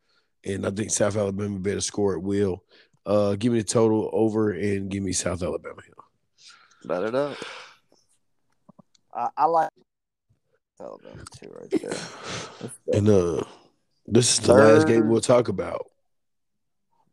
[0.43, 2.63] and I think South Alabama better score at will.
[3.05, 5.93] Uh, give me the total over and give me South Alabama here.
[6.85, 7.37] Bet it up.
[9.13, 9.69] I, I like
[10.79, 11.93] Alabama too, right there.
[12.93, 13.43] And uh,
[14.05, 15.87] this is the last game we'll talk about.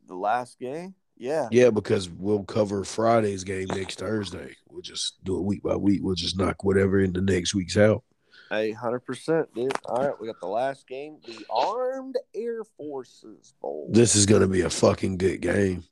[0.07, 1.49] The last game, yeah.
[1.51, 4.57] Yeah, because we'll cover Friday's game next Thursday.
[4.71, 6.01] We'll just do it week by week.
[6.03, 8.05] We'll just knock whatever in the next week's out.
[8.51, 9.73] A hundred percent, dude.
[9.85, 13.91] All right, we got the last game, the Armed Air Forces Bowl.
[13.93, 15.85] This is gonna be a fucking good game.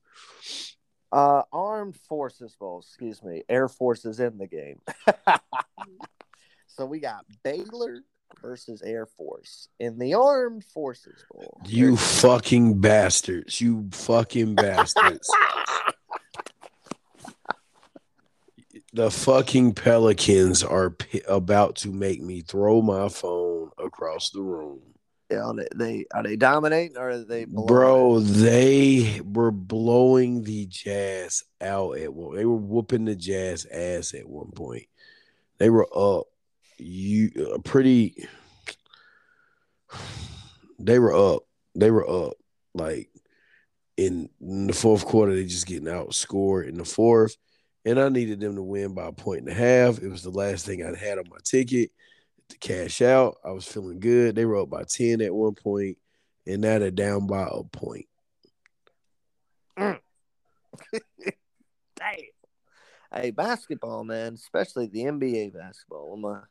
[1.13, 2.81] Uh, Armed Forces Bowl.
[2.81, 4.81] Excuse me, Air Forces in the game.
[6.67, 8.01] so we got Baylor
[8.41, 11.61] versus Air Force in the Armed Forces Bowl.
[11.67, 13.61] You fucking bastards!
[13.61, 15.31] You fucking bastards!
[18.97, 24.81] the fucking Pelicans are p- about to make me throw my phone across the room.
[25.31, 28.23] Yeah, they, they are they dominating or are they blowing Bro, it?
[28.23, 32.37] they were blowing the Jazz out at one.
[32.37, 34.87] They were whooping the Jazz ass at one point.
[35.59, 36.29] They were up.
[36.79, 38.27] You uh, pretty.
[40.79, 41.43] They were up.
[41.75, 42.35] They were up.
[42.75, 43.09] Like
[43.97, 47.37] in, in the fourth quarter, they just getting outscored in the fourth,
[47.85, 49.99] and I needed them to win by a point and a half.
[49.99, 51.91] It was the last thing I had on my ticket
[52.51, 53.37] to cash out.
[53.45, 54.35] I was feeling good.
[54.35, 55.97] They were up by ten at one point,
[56.47, 58.07] and now they're down by a point.
[59.79, 59.99] Damn.
[63.13, 66.11] Hey, basketball, man, especially the NBA basketball.
[66.11, 66.47] One of my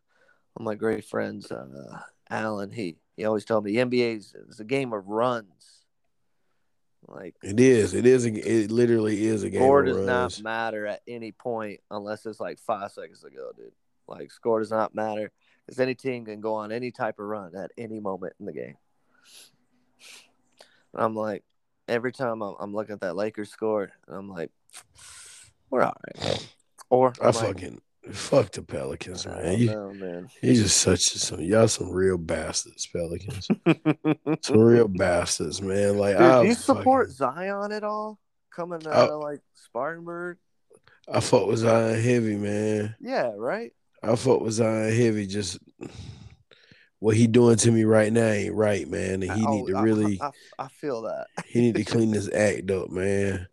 [0.55, 1.99] one of my great friends, uh,
[2.29, 5.83] Alan, he he always told me the NBA is, is a game of runs.
[7.07, 7.93] Like It is.
[7.93, 8.25] It is.
[8.25, 9.61] A, it literally is a game.
[9.61, 10.07] score does runs.
[10.07, 13.73] not matter at any point unless it's like five seconds ago, dude.
[14.07, 15.31] Like score does not matter
[15.65, 18.53] because any team can go on any type of run at any moment in the
[18.53, 18.77] game.
[20.93, 21.43] And I'm like,
[21.87, 24.51] every time I'm, I'm looking at that Lakers score, and I'm like,
[25.69, 26.49] we're all right.
[26.89, 27.81] Or I I'm like, fucking
[28.11, 29.65] fuck the Pelicans, man.
[29.65, 30.27] know, man.
[30.41, 33.47] you just such some y'all some real bastards, Pelicans.
[34.41, 35.97] some real bastards, man.
[35.97, 38.19] Like Dude, I do you support fucking- Zion at all?
[38.55, 39.15] Coming out Oh.
[39.17, 40.37] of like Spartanburg?
[41.11, 42.95] I fuck with Zion heavy, man.
[42.99, 43.71] Yeah, right.
[44.01, 45.27] I fuck with Zion heavy.
[45.27, 45.59] Just
[46.99, 49.21] what he doing to me right now ain't right, man.
[49.21, 51.27] And he Oh, need to I- really I, I feel that.
[51.45, 53.47] he need to clean his act up, man.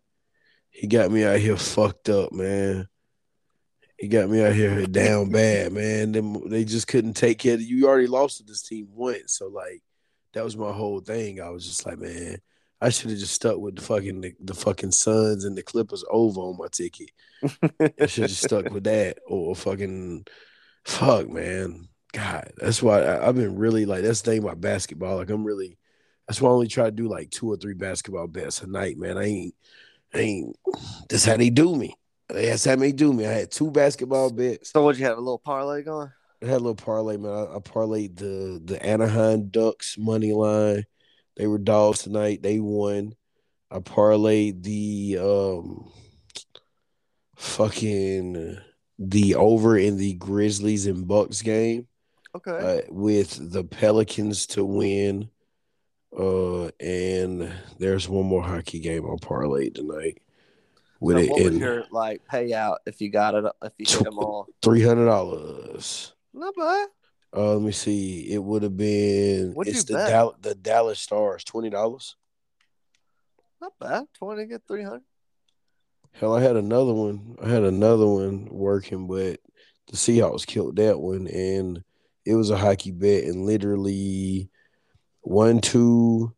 [0.69, 2.87] He got me out here fucked up, man.
[4.03, 6.11] He got me out here down bad, man.
[6.11, 7.77] Them they just couldn't take care of you.
[7.77, 9.81] You already lost to this team once, so like
[10.33, 11.39] that was my whole thing.
[11.39, 12.39] I was just like, man,
[12.81, 16.03] I should have just stuck with the fucking the, the fucking Suns and the Clippers
[16.11, 17.11] over on my ticket.
[17.79, 20.25] I should have just stuck with that or fucking
[20.83, 21.87] fuck, man.
[22.11, 25.15] God, that's why I, I've been really like that's the thing about basketball.
[25.15, 25.77] Like I'm really
[26.27, 28.97] that's why I only try to do like two or three basketball bets a night,
[28.97, 29.17] man.
[29.17, 29.55] I ain't
[30.13, 30.57] I ain't
[31.07, 31.95] that's how they do me.
[32.33, 33.25] That's how may do me.
[33.27, 34.71] I had two basketball bets.
[34.71, 36.11] So, what you have a little parlay going?
[36.41, 37.31] I had a little parlay, man.
[37.31, 40.85] I, I parlayed the the Anaheim Ducks money line.
[41.37, 42.41] They were dogs tonight.
[42.41, 43.15] They won.
[43.71, 45.91] I parlayed the um
[47.35, 48.57] fucking
[48.99, 51.87] the over in the Grizzlies and Bucks game
[52.35, 52.51] Okay.
[52.51, 55.29] uh, with the Pelicans to win.
[56.17, 60.21] Uh, and there's one more hockey game on parlay tonight
[61.03, 63.45] with so, it what was your like payout if you got it?
[63.61, 64.47] If you hit them all?
[64.61, 66.13] three hundred dollars.
[66.33, 66.87] Not bad.
[67.35, 68.31] Uh, let me see.
[68.31, 69.93] It would have been What'd it's the?
[69.93, 72.15] Dal- the Dallas Stars twenty dollars.
[73.61, 74.05] Not bad.
[74.17, 75.03] Twenty get three hundred.
[76.13, 77.35] Hell, I had another one.
[77.43, 79.39] I had another one working, but
[79.87, 81.83] the Seahawks killed that one, and
[82.25, 84.49] it was a hockey bet, and literally
[85.21, 86.33] one two.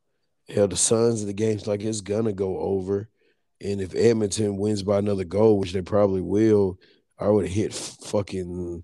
[0.48, 3.10] Hell, the Suns of the game's like it's gonna go over,
[3.62, 6.80] and if Edmonton wins by another goal, which they probably will,
[7.20, 8.84] I would have hit fucking.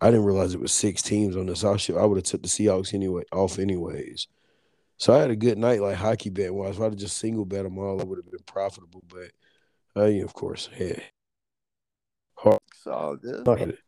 [0.00, 1.64] I didn't realize it was six teams on this.
[1.64, 1.96] I should.
[1.96, 4.28] I would have took the Seahawks anyway off anyways.
[4.98, 6.76] So I had a good night, like hockey bet wise.
[6.76, 9.02] If I'd have just single bet them all, I would have been profitable.
[9.08, 9.30] But
[10.00, 10.98] uh, yeah, of course, yeah,
[12.44, 13.46] It's all good.
[13.46, 13.78] hard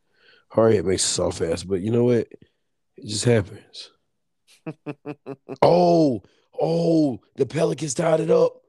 [0.50, 1.68] hard head makes us all fast.
[1.68, 2.26] But you know what?
[2.96, 3.90] It just happens.
[5.62, 6.22] Oh,
[6.60, 8.60] oh, the Pelicans tied it up.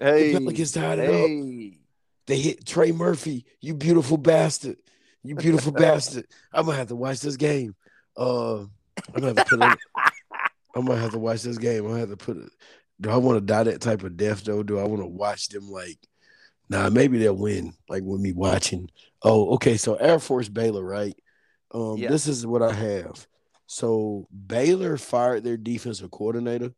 [0.00, 1.14] Hey, Pelicans tied it up.
[1.28, 1.78] hey.
[2.26, 3.44] They hit Trey Murphy.
[3.60, 4.76] You beautiful bastard.
[5.22, 6.26] You beautiful bastard.
[6.52, 7.74] I'm gonna have to watch this game.
[8.16, 8.68] Uh, I'm
[9.14, 9.78] gonna have to put it.
[10.74, 11.84] I'm gonna have to watch this game.
[11.84, 12.50] I'm gonna have to put it.
[13.00, 14.62] Do I want to die that type of death though?
[14.62, 15.98] Do I want to watch them like?
[16.68, 17.74] Nah, maybe they'll win.
[17.88, 18.88] Like with me watching.
[19.22, 19.76] Oh, okay.
[19.76, 21.16] So Air Force Baylor, right?
[21.74, 22.08] Um, Yeah.
[22.08, 23.26] this is what I have.
[23.66, 26.72] So Baylor fired their defensive coordinator.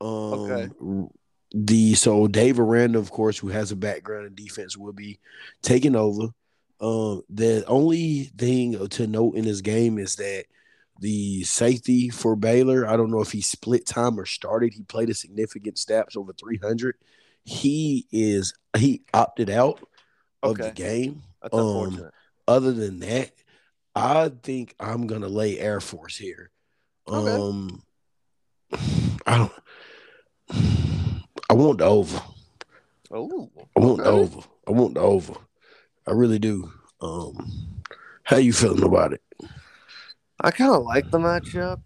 [0.00, 0.68] Um, Okay.
[1.52, 5.18] The so Dave Aranda, of course, who has a background in defense, will be
[5.62, 6.28] taking over.
[6.80, 10.44] Um, the only thing to note in this game is that
[11.00, 14.72] the safety for Baylor, I don't know if he split time or started.
[14.74, 16.94] He played a significant snaps over 300.
[17.44, 19.80] He is he opted out
[20.42, 21.22] of the game.
[21.42, 22.14] That's Um, unfortunate.
[22.46, 23.32] Other than that,
[23.94, 26.50] I think I'm gonna lay Air Force here.
[27.08, 27.32] Okay.
[27.32, 27.82] Um,
[29.26, 29.52] I don't.
[31.50, 32.22] I want the over.
[33.10, 34.40] Oh, I want the over.
[34.68, 35.34] I want the over.
[36.06, 36.70] I really do.
[37.00, 37.82] Um,
[38.22, 39.22] how you feeling about it?
[40.40, 41.80] I kind of like the matchup.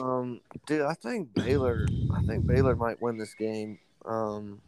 [0.00, 1.86] Um, dude, I think Baylor.
[2.16, 3.78] I think Baylor might win this game.
[4.06, 4.62] Um,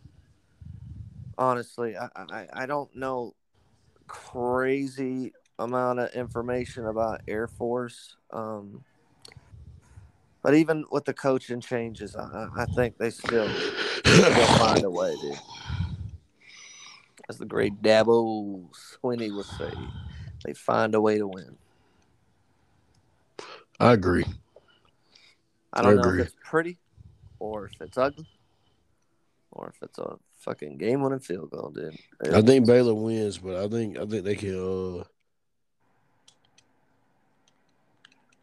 [1.38, 3.32] honestly, I, I I don't know
[4.09, 8.18] crazy amount of information about Air Force.
[8.30, 8.84] Um,
[10.45, 13.49] but even with the coaching changes, I, I- think they still
[14.05, 15.38] they'll find a way, dude.
[17.30, 18.68] As the great Dabo
[19.03, 19.72] Swinney would say,
[20.45, 21.57] they find a way to win.
[23.80, 24.26] I agree.
[25.72, 26.20] I don't I know agree.
[26.20, 26.78] if it's pretty
[27.38, 28.26] or if it's ugly
[29.51, 31.97] or if it's a fucking game winning field goal, dude.
[32.34, 34.55] I think Baylor wins, but I think I think they can.
[34.55, 35.05] Uh,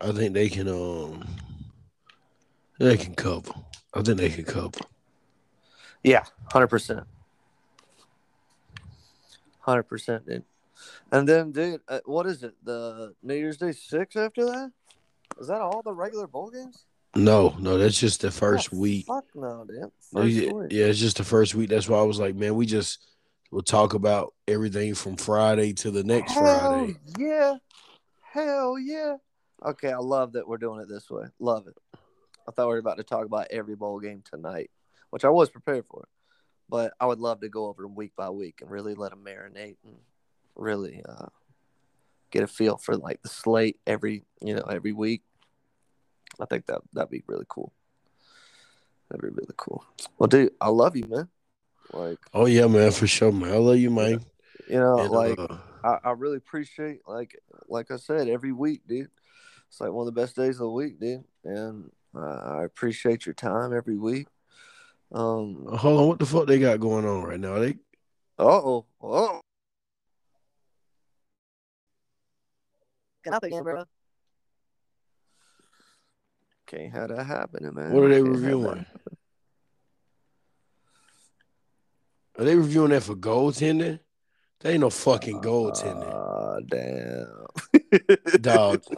[0.04, 0.68] I think they can.
[0.68, 1.28] Um,
[2.84, 3.54] they can cover.
[3.94, 4.80] I think they can cover.
[6.04, 7.04] Yeah, hundred percent,
[9.60, 10.44] hundred percent, dude.
[11.12, 12.54] And then, dude, uh, what is it?
[12.64, 14.72] The New Year's Day six after that?
[15.40, 16.86] Is that all the regular bowl games?
[17.16, 19.06] No, no, that's just the first Oh, week.
[19.06, 19.92] Fuck no, dude.
[20.14, 20.72] No, yeah, week.
[20.72, 21.70] yeah, it's just the first week.
[21.70, 23.06] That's why I was like, man, we just
[23.52, 26.96] we'll talk about everything from Friday to the next Hell Friday.
[27.20, 27.56] yeah,
[28.22, 29.18] hell yeah.
[29.64, 31.26] Okay, I love that we're doing it this way.
[31.40, 31.76] Love it.
[32.52, 34.72] I thought we were about to talk about every bowl game tonight,
[35.10, 36.10] which I was prepared for.
[36.68, 39.24] But I would love to go over them week by week and really let them
[39.24, 39.96] marinate and
[40.56, 41.28] really uh,
[42.30, 45.22] get a feel for like the slate every you know every week.
[46.42, 47.72] I think that that'd be really cool.
[49.10, 49.86] That'd be really cool.
[50.18, 51.30] Well, dude, I love you, man.
[51.94, 53.54] Like Oh yeah, man, for sure, man.
[53.54, 54.26] I love you, man.
[54.68, 57.38] you know, And, like uh, I, I really appreciate like
[57.70, 59.10] like I said every week, dude.
[59.70, 63.36] It's like one of the best days of the week, dude, and I appreciate your
[63.36, 64.28] time every week.
[65.12, 65.68] Um.
[65.74, 67.60] hold on, what the fuck they got going on right now?
[67.60, 67.72] They
[68.40, 68.86] Uh oh.
[69.02, 69.42] Oh.
[73.24, 73.84] Get up again, bro.
[76.68, 77.92] Can't have that happening, man.
[77.92, 78.86] what are they reviewing?
[82.40, 84.00] Are they reviewing that for goaltending?
[84.62, 85.48] They ain't no fucking that.
[85.48, 86.14] goaltending.
[86.14, 88.42] Ah, damn.
[88.42, 88.84] Dog.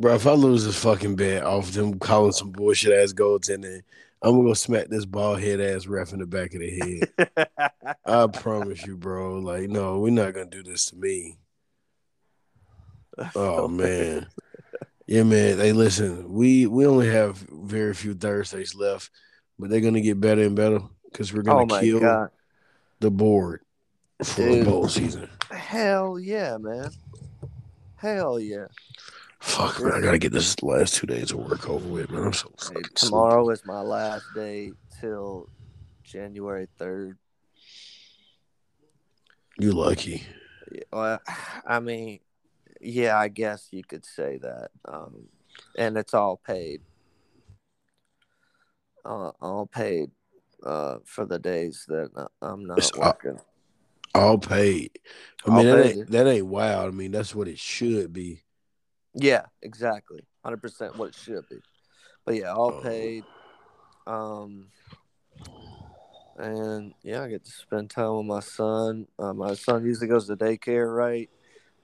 [0.00, 3.82] Bro, if I lose this fucking bet off them calling some bullshit ass goaltending,
[4.22, 7.90] I'm gonna go smack this bald head ass ref in the back of the head.
[8.04, 9.38] I promise you, bro.
[9.38, 11.38] Like, no, we're not gonna do this to me.
[13.34, 14.26] Oh man.
[15.06, 15.58] Yeah, man.
[15.58, 19.10] Hey, listen, we we only have very few Thursdays left,
[19.58, 20.80] but they're gonna get better and better
[21.10, 22.30] because we're gonna Oh kill god.
[23.00, 23.62] the board
[24.22, 24.60] for Dude.
[24.66, 25.28] the bowl season.
[25.50, 26.90] Hell yeah, man.
[27.96, 28.66] Hell yeah.
[29.40, 29.92] Fuck, man.
[29.92, 32.24] I gotta get this last two days of work over with, man.
[32.24, 35.48] I'm so Hey, tomorrow is my last day till
[36.02, 37.16] January 3rd.
[39.56, 39.66] sleepy.
[39.66, 40.22] You lucky.
[40.72, 41.20] Yeah, Well,
[41.66, 42.20] I mean,
[42.80, 44.70] yeah, I guess you could say that.
[44.84, 45.28] Um,
[45.76, 46.82] and it's all paid.
[49.04, 50.10] Uh, all paid
[50.64, 52.10] uh, for the days that
[52.42, 53.38] I'm not It's working.
[54.14, 54.98] All paid.
[55.46, 56.92] I All mean, that ain't that ain't wild.
[56.92, 58.42] I mean, that's what it should be.
[59.14, 60.20] Yeah, exactly.
[60.42, 61.58] 100% what it should be.
[62.24, 62.82] But yeah, all Oh.
[62.82, 63.24] paid.
[64.06, 64.68] Um,
[66.36, 69.08] and yeah, I get to spend time with my son.
[69.18, 71.28] Uh, my son usually goes to daycare, right?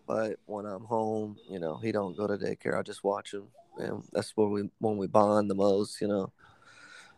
[0.07, 2.79] But when I'm home, you know, he don't go to daycare.
[2.79, 3.49] I just watch him,
[3.79, 6.33] and that's where we when we bond the most, you know.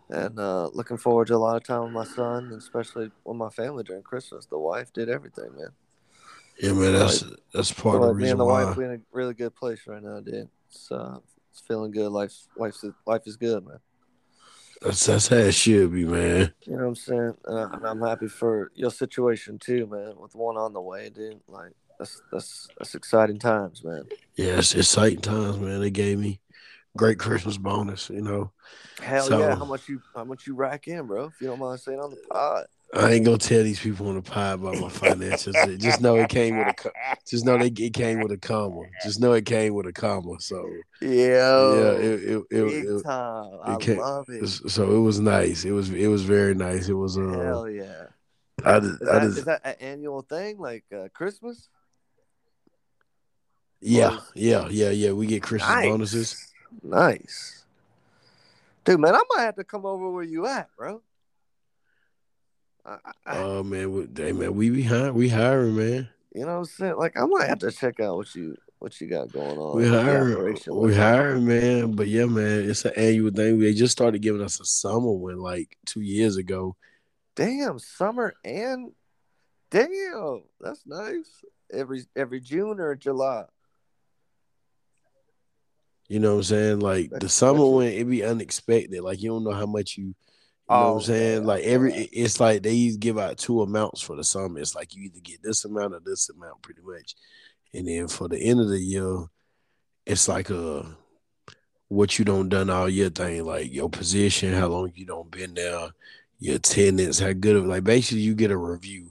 [0.08, 3.36] And uh, looking forward to a lot of time with my son, and especially with
[3.36, 4.46] my family during Christmas.
[4.46, 5.70] The wife did everything, man.
[6.58, 6.92] Yeah, man.
[6.94, 8.64] That's that's part of the like me reason and the why.
[8.64, 10.48] wife we in a really good place right now, dude.
[10.70, 11.18] It's uh,
[11.50, 12.10] it's feeling good.
[12.10, 13.78] Life's life's life is good, man.
[14.82, 16.52] That's that's how it should be, man.
[16.66, 17.34] You know what I'm saying?
[17.48, 20.14] Uh, and I'm happy for your situation too, man.
[20.18, 21.40] With one on the way, dude.
[21.48, 24.04] Like that's that's that's exciting times, man.
[24.36, 25.80] Yeah, it's exciting times, man.
[25.80, 26.40] They gave me
[26.96, 28.10] great Christmas bonus.
[28.10, 28.52] You know,
[29.02, 29.56] Hell So- yeah!
[29.56, 31.26] How much you how much you rack in, bro?
[31.26, 32.66] If you don't mind saying on the pod.
[32.96, 35.54] I ain't gonna tell these people on the pod about my finances.
[35.78, 36.90] just know it came with a.
[37.28, 38.82] Just know they it came with a comma.
[39.02, 40.36] Just know it came with a comma.
[40.40, 40.68] So
[41.00, 43.58] yeah, yeah, it it, it, it, time.
[43.64, 44.46] I can't- love it.
[44.48, 45.64] so it was nice.
[45.64, 46.88] It was it was very nice.
[46.88, 48.04] It was uh, Hell yeah!
[48.64, 51.68] I just, Is I that, just is that an annual thing like uh, Christmas?
[53.80, 55.12] yeah yeah yeah yeah.
[55.12, 55.84] We get Christmas Nice.
[55.84, 56.52] bonuses.
[56.82, 57.64] Nice.
[58.84, 61.02] Dude, man, I might have to come over where you at, bro.
[62.86, 66.08] I, I, Oh man, we, hey man, we behind we hiring man.
[66.34, 66.96] You know what I'm saying?
[66.96, 69.76] Like I might have to check out what you what you got going on.
[69.76, 71.92] We with the hired, operation we hired, man.
[71.92, 73.58] But yeah, man, it's an annual thing.
[73.58, 76.76] They just started giving us a summer one like two years ago.
[77.34, 78.92] Damn, summer and
[79.70, 81.42] damn, that's nice.
[81.72, 83.44] Every every June or July.
[86.08, 86.80] You know what I'm saying?
[86.80, 89.02] Like the summer one, it be unexpected.
[89.02, 90.14] Like you don't know how much you.
[90.68, 91.44] You know Oh, what I'm saying?
[91.44, 94.58] yeah, Like every, it's like they give out two amounts for the summer.
[94.60, 97.14] It's like you either get this amount or this amount, pretty much.
[97.74, 99.26] And then for the end of the year,
[100.06, 100.96] it's like a
[101.88, 105.54] what you don't done all year thing, like your position, how long you don't been
[105.54, 105.88] there,
[106.40, 109.10] your attendance, how good of like basically you get a review.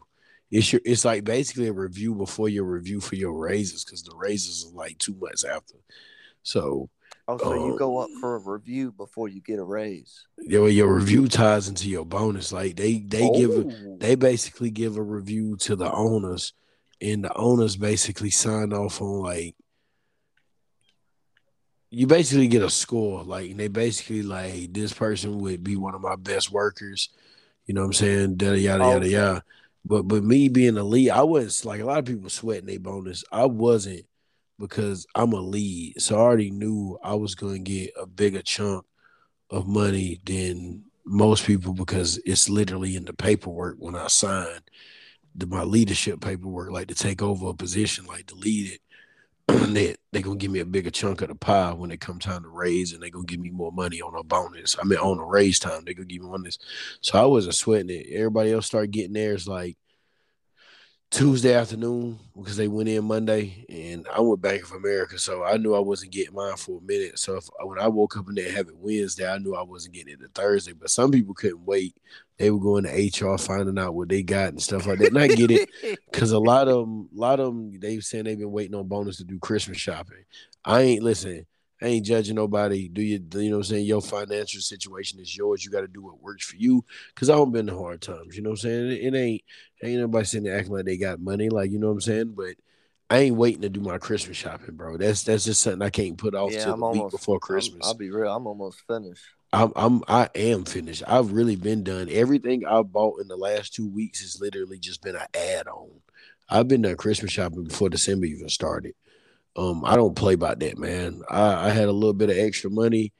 [0.51, 4.15] It's your it's like basically a review before your review for your raises because the
[4.15, 5.75] raises are like two months after.
[6.43, 6.89] So
[7.27, 10.27] Oh, so you Um, go up for a review before you get a raise.
[10.37, 12.51] your your review ties into your bonus.
[12.51, 13.97] Like they they give a, Oh.
[13.99, 16.53] they basically give a review to the owners,
[17.01, 19.55] and the owners basically sign off on like
[21.89, 23.23] you basically get a score.
[23.23, 27.09] Like they basically like this person would be one of my best workers.
[27.65, 28.37] You know what I'm saying?
[28.39, 29.43] Yada yada yada yada.
[29.83, 32.79] But but me being a lead, I was like a lot of people sweating their
[32.79, 33.23] bonus.
[33.31, 34.05] I wasn't
[34.59, 38.41] because I'm a lead, so I already knew I was going to get a bigger
[38.41, 38.85] chunk
[39.49, 44.61] of money than most people because it's literally in the paperwork when I signed
[45.35, 48.81] the, my leadership paperwork, like to take over a position, like to lead it.
[49.47, 52.41] that they gonna give me a bigger chunk of the pie when it come time
[52.41, 54.75] to raise, and they're gonna give me more money on a bonus.
[54.79, 56.57] I mean, on a raise time, they're gonna give me one this.
[57.01, 58.07] So I wasn't sweating it.
[58.11, 59.77] Everybody else started getting theirs like
[61.15, 65.55] Tuesday afternoon because they went in Monday, and I went Bank of America, so I
[65.55, 67.17] knew I wasn't getting mine for a minute.
[67.19, 69.95] So if when I woke up and they have it Wednesday, I knew I wasn't
[69.95, 70.73] getting it to Thursday.
[70.73, 71.95] But some people couldn't wait;
[72.37, 72.89] they were going to
[73.27, 75.07] HR finding out what they got and stuff like that.
[75.07, 75.69] And I get it
[76.11, 78.89] because a lot of them, a lot of them, they saying they've been waiting on
[78.89, 80.25] bonus to do Christmas shopping.
[80.65, 81.45] I ain't listen.
[81.81, 82.87] I ain't judging nobody.
[82.87, 83.85] Do you, you know what I'm saying?
[83.85, 85.65] Your financial situation is yours.
[85.65, 86.85] You got to do what works for you.
[87.15, 88.35] Cause I don't been in hard times.
[88.37, 88.91] You know what I'm saying?
[88.91, 89.41] It, it ain't,
[89.83, 91.49] ain't nobody sitting there acting like they got money.
[91.49, 92.33] Like, you know what I'm saying?
[92.35, 92.55] But
[93.09, 94.97] I ain't waiting to do my Christmas shopping, bro.
[94.97, 97.35] That's that's just something I can't put off Yeah, till I'm the week almost- before
[97.35, 97.85] I'm- Christmas.
[97.85, 98.33] I'll be real.
[98.33, 99.23] I'm almost finished.
[99.53, 101.03] I'm I'm I am finished.
[101.07, 102.07] I've really been done.
[102.09, 105.89] Everything I bought in the last two weeks has literally just been an add on.
[106.49, 108.95] I've been done Christmas shopping before December even started.
[109.55, 111.21] Um, I don't play about that, man.
[111.29, 113.13] I, I had a little bit of extra money.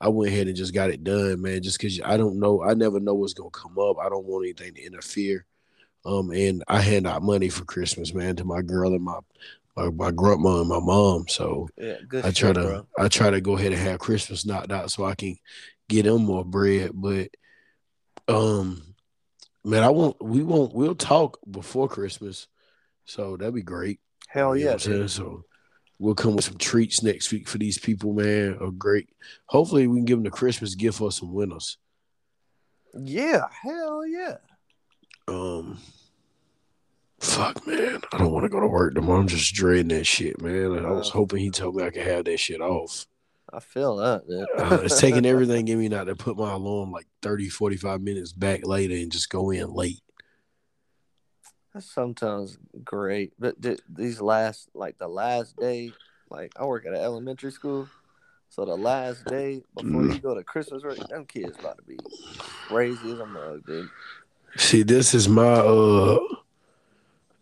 [0.00, 1.62] I went ahead and just got it done, man.
[1.62, 3.96] Just because I don't know, I never know what's gonna come up.
[3.98, 5.44] I don't want anything to interfere.
[6.06, 9.18] Um, and I hand out money for Christmas, man, to my girl and my
[9.76, 11.26] my, my grandma and my mom.
[11.28, 11.96] So Yeah.
[12.14, 12.86] I shit, try to bro.
[12.98, 15.36] I try to go ahead and have Christmas knocked out so I can
[15.88, 16.92] get them more bread.
[16.94, 17.28] But
[18.28, 18.82] um
[19.64, 22.46] man, I won't we won't we'll talk before Christmas.
[23.04, 24.00] So that'd be great.
[24.28, 25.10] Hell You yeah, what I'm dude.
[25.10, 25.26] saying?
[25.26, 25.44] So
[26.00, 28.58] we'll come with some treats next week for these people, man.
[28.60, 29.08] A great
[29.46, 31.76] hopefully we can give them a Christmas gift for some winners.
[32.98, 34.36] Yeah, hell yeah.
[35.28, 35.78] Um
[37.20, 38.00] fuck man.
[38.12, 39.20] I don't want to go to work tomorrow.
[39.20, 40.84] I'm just dreading that shit, man.
[40.84, 41.12] I was Uh.
[41.12, 43.06] hoping he told me I could have that shit off.
[43.52, 44.46] I feel that, dude.
[44.56, 48.32] Uh, it's taking everything in me not to put my alarm like 30, 45 minutes
[48.32, 50.00] back later and just go in late.
[51.72, 55.92] That's sometimes great, but th- these last, like the last day,
[56.28, 57.88] like I work at an elementary school,
[58.48, 60.14] so the last day before Mm.
[60.14, 61.98] you go to Christmas break, them kids about to be
[62.66, 63.88] crazy as a mug, dude.
[64.56, 66.18] See, this is my uh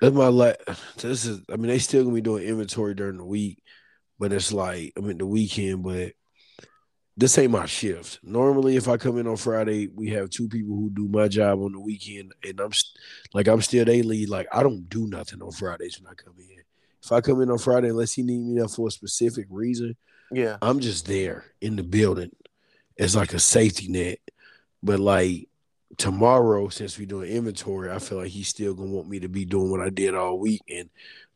[0.01, 0.53] that's my la
[0.99, 3.63] this is I mean they still gonna be doing inventory during the week,
[4.19, 6.13] but it's like I mean the weekend, but
[7.19, 8.21] this ain't my shift.
[8.23, 11.61] Normally, if I come in on Friday, we have two people who do my job
[11.61, 12.97] on the weekend, and I'm st-
[13.35, 14.29] like I'm still they lead.
[14.29, 16.63] Like I don't do nothing on Fridays when I come in.
[17.03, 19.97] If I come in on Friday, unless he need me there for a specific reason,
[20.31, 22.31] Yeah, I'm just there in the building.
[22.97, 24.19] It's like a safety net.
[24.81, 25.49] But like
[25.97, 29.45] tomorrow, since we doing inventory, I feel like he's still gonna want me to be
[29.45, 30.63] doing what I did all week.
[30.71, 30.89] And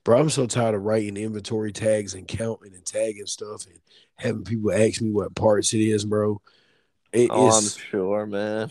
[0.05, 3.79] bro, I'm so tired of writing inventory tags and counting and tagging stuff and
[4.17, 6.41] having people ask me what parts it is, bro.
[7.13, 8.71] It- oh, I'm sure, man.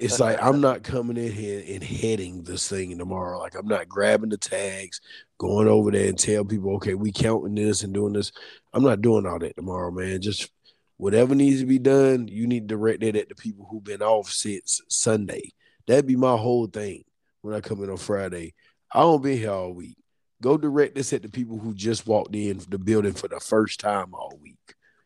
[0.00, 3.40] it's like I'm not coming in here and heading this thing tomorrow.
[3.40, 5.00] Like I'm not grabbing the tags,
[5.38, 8.30] going over there and tell people, okay, we counting this and doing this.
[8.72, 10.20] I'm not doing all that tomorrow, man.
[10.22, 10.48] Just
[10.96, 14.02] whatever needs to be done, you need to direct that at the people who've been
[14.02, 15.50] off since Sunday.
[15.88, 17.02] That'd be my whole thing
[17.40, 18.54] when I come in on Friday.
[18.92, 19.96] I don't be here all week.
[20.42, 23.78] Go direct this at the people who just walked in the building for the first
[23.78, 24.58] time all week.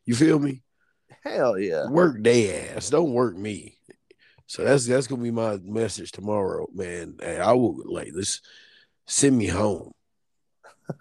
[0.07, 0.62] You feel me?
[1.22, 1.91] Hell yeah.
[1.91, 2.89] work they ass.
[2.89, 3.76] Don't work me.
[4.47, 7.16] So that's that's gonna be my message tomorrow, man.
[7.20, 8.41] Hey, I will like let's
[9.07, 9.93] send me home.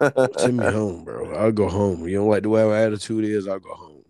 [0.36, 1.32] Send me home, bro.
[1.32, 2.08] I'll go home.
[2.08, 4.02] You don't like the way my attitude is, I'll go home.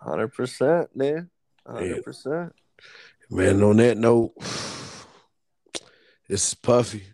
[0.00, 1.28] Hundred percent, man.
[1.66, 2.54] Hundred percent.
[3.28, 4.32] Man, on that note,
[6.26, 7.04] this is Puffy.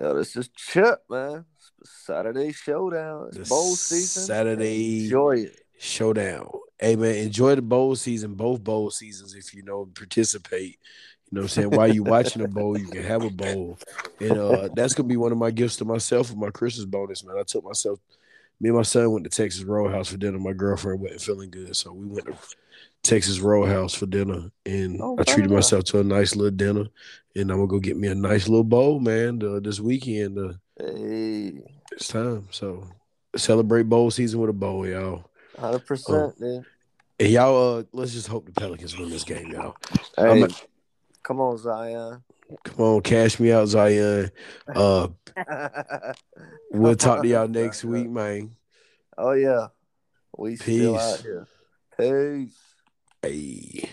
[0.00, 1.44] Yo, this is Chip, man.
[1.84, 3.30] Saturday showdown.
[3.34, 4.22] It's bowl season.
[4.24, 5.60] Saturday Enjoy it.
[5.78, 6.50] showdown.
[6.78, 10.78] Hey man, enjoy the bowl season, both bowl seasons if you know participate.
[11.30, 11.70] You know what I'm saying?
[11.70, 13.78] While you watching a bowl, you can have a bowl.
[14.20, 17.24] And uh that's gonna be one of my gifts to myself for my Christmas bonus,
[17.24, 17.36] man.
[17.38, 17.98] I took myself
[18.60, 20.38] me and my son went to Texas Roadhouse for dinner.
[20.38, 21.74] My girlfriend wasn't feeling good.
[21.76, 22.34] So we went to
[23.02, 26.86] Texas Roadhouse for dinner and Oh, I treated myself to a nice little dinner.
[27.36, 30.38] And I'm gonna go get me a nice little bowl, man, uh, this weekend.
[30.38, 31.62] Uh, Hey,
[31.92, 32.48] it's time.
[32.50, 32.86] So
[33.36, 35.24] celebrate bowl season with a bowl, y'all.
[35.58, 35.86] hundred Oh.
[35.86, 36.66] percent, man.
[37.20, 39.76] And y'all, uh, let's just hope the Pelicans win this game, y'all.
[40.16, 40.48] Hey, a-
[41.22, 42.22] come on, Zion.
[42.64, 44.30] Come on, cash me out, Zion.
[44.74, 45.08] Uh,
[46.72, 48.50] we'll talk to y'all next week, man.
[49.16, 49.68] Oh yeah,
[50.36, 51.02] we still Peace.
[51.02, 51.46] out here.
[51.96, 52.58] Peace.
[53.22, 53.88] Hey.